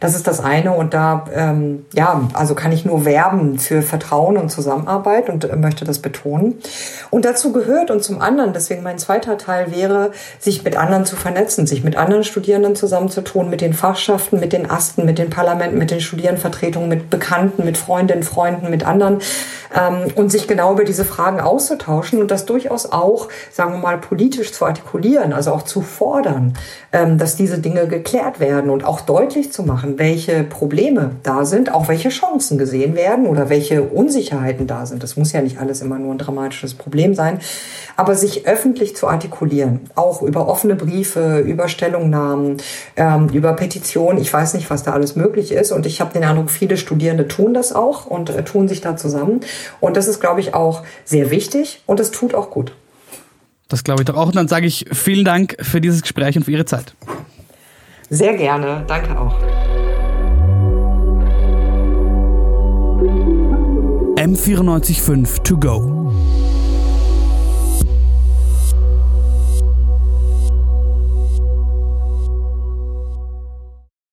Das 0.00 0.14
ist 0.14 0.26
das 0.26 0.40
eine 0.40 0.72
und 0.72 0.92
da, 0.92 1.24
ähm, 1.34 1.86
ja, 1.94 2.28
also 2.34 2.54
kann 2.54 2.72
ich 2.72 2.84
nur 2.84 3.06
werben 3.06 3.58
für 3.58 3.80
Vertrauen 3.80 4.36
und 4.36 4.50
Zusammenarbeit 4.50 5.30
und 5.30 5.44
äh, 5.44 5.56
möchte 5.56 5.86
das 5.86 6.00
betonen. 6.00 6.56
Und 7.10 7.24
dazu 7.24 7.52
gehört 7.52 7.90
und 7.90 8.04
zum 8.04 8.20
anderen, 8.20 8.52
deswegen 8.52 8.82
mein 8.82 8.98
zweiter 8.98 9.38
Teil 9.38 9.74
wäre, 9.74 10.12
sich 10.38 10.62
mit 10.64 10.76
anderen 10.76 11.06
zu 11.06 11.16
vernetzen, 11.16 11.66
sich 11.66 11.82
mit 11.82 11.96
anderen 11.96 12.24
Studierenden 12.24 12.76
zusammenzutun, 12.76 13.48
mit 13.48 13.62
den 13.62 13.72
Fachschaften, 13.72 14.38
mit 14.38 14.52
den 14.52 14.70
Asten, 14.70 15.06
mit 15.06 15.18
den 15.18 15.30
Parlamenten, 15.30 15.78
mit 15.78 15.90
den 15.90 16.00
Studierendenvertretungen, 16.00 16.90
mit 16.90 17.08
Bekannten, 17.08 17.64
mit 17.64 17.78
Freundinnen, 17.78 18.22
Freunden, 18.22 18.68
mit 18.68 18.86
anderen 18.86 19.20
ähm, 19.74 20.12
und 20.14 20.30
sich 20.30 20.46
genau 20.46 20.72
über 20.72 20.84
diese 20.84 21.04
Fragen 21.04 21.40
auszutauschen 21.40 22.20
und 22.20 22.30
das 22.30 22.44
durchaus 22.44 22.92
auch, 22.92 23.05
sagen 23.52 23.72
wir 23.72 23.78
mal, 23.78 23.98
politisch 23.98 24.52
zu 24.52 24.66
artikulieren, 24.66 25.32
also 25.32 25.52
auch 25.52 25.62
zu 25.62 25.80
fordern, 25.80 26.54
ähm, 26.92 27.18
dass 27.18 27.36
diese 27.36 27.58
Dinge 27.58 27.86
geklärt 27.86 28.40
werden 28.40 28.70
und 28.70 28.84
auch 28.84 29.00
deutlich 29.00 29.52
zu 29.52 29.62
machen, 29.62 29.86
machen, 29.86 29.98
welche 29.98 30.42
Probleme 30.42 31.12
da 31.22 31.44
sind, 31.44 31.72
auch 31.72 31.88
welche 31.88 32.08
Chancen 32.08 32.56
gesehen 32.58 32.96
werden 32.96 33.26
oder 33.26 33.48
welche 33.48 33.82
Unsicherheiten 33.82 34.66
da 34.66 34.86
sind. 34.86 35.02
Das 35.02 35.16
muss 35.16 35.32
ja 35.32 35.42
nicht 35.42 35.58
alles 35.58 35.82
immer 35.82 35.98
nur 35.98 36.14
ein 36.14 36.18
dramatisches 36.18 36.74
Problem 36.74 37.14
sein, 37.14 37.40
aber 37.96 38.14
sich 38.14 38.46
öffentlich 38.46 38.96
zu 38.96 39.06
artikulieren, 39.06 39.80
auch 39.94 40.22
über 40.22 40.48
offene 40.48 40.74
Briefe, 40.76 41.40
über 41.40 41.68
Stellungnahmen, 41.68 42.56
ähm, 42.96 43.28
über 43.28 43.52
Petitionen. 43.52 44.18
Ich 44.20 44.32
weiß 44.32 44.54
nicht, 44.54 44.70
was 44.70 44.82
da 44.82 44.92
alles 44.92 45.14
möglich 45.14 45.52
ist 45.52 45.72
und 45.72 45.86
ich 45.86 46.00
habe 46.00 46.12
den 46.12 46.24
Eindruck, 46.24 46.50
viele 46.50 46.76
Studierende 46.76 47.28
tun 47.28 47.54
das 47.54 47.74
auch 47.74 48.06
und 48.06 48.30
äh, 48.30 48.44
tun 48.44 48.68
sich 48.68 48.80
da 48.80 48.96
zusammen. 48.96 49.40
Und 49.80 49.96
das 49.96 50.08
ist, 50.08 50.20
glaube 50.20 50.40
ich, 50.40 50.54
auch 50.54 50.82
sehr 51.04 51.30
wichtig 51.30 51.82
und 51.86 52.00
es 52.00 52.10
tut 52.10 52.34
auch 52.34 52.50
gut. 52.50 52.72
Das 53.68 53.84
glaube 53.84 54.02
ich 54.02 54.06
doch 54.06 54.16
auch. 54.16 54.26
Und 54.26 54.36
dann 54.36 54.48
sage 54.48 54.66
ich 54.66 54.86
vielen 54.92 55.24
Dank 55.24 55.56
für 55.60 55.80
dieses 55.80 56.02
Gespräch 56.02 56.36
und 56.36 56.44
für 56.44 56.52
Ihre 56.52 56.64
Zeit. 56.64 56.94
Sehr 58.08 58.36
gerne. 58.36 58.84
Danke 58.86 59.18
auch. 59.18 59.34
M945 64.16 65.42
To 65.42 65.58
Go. 65.58 65.95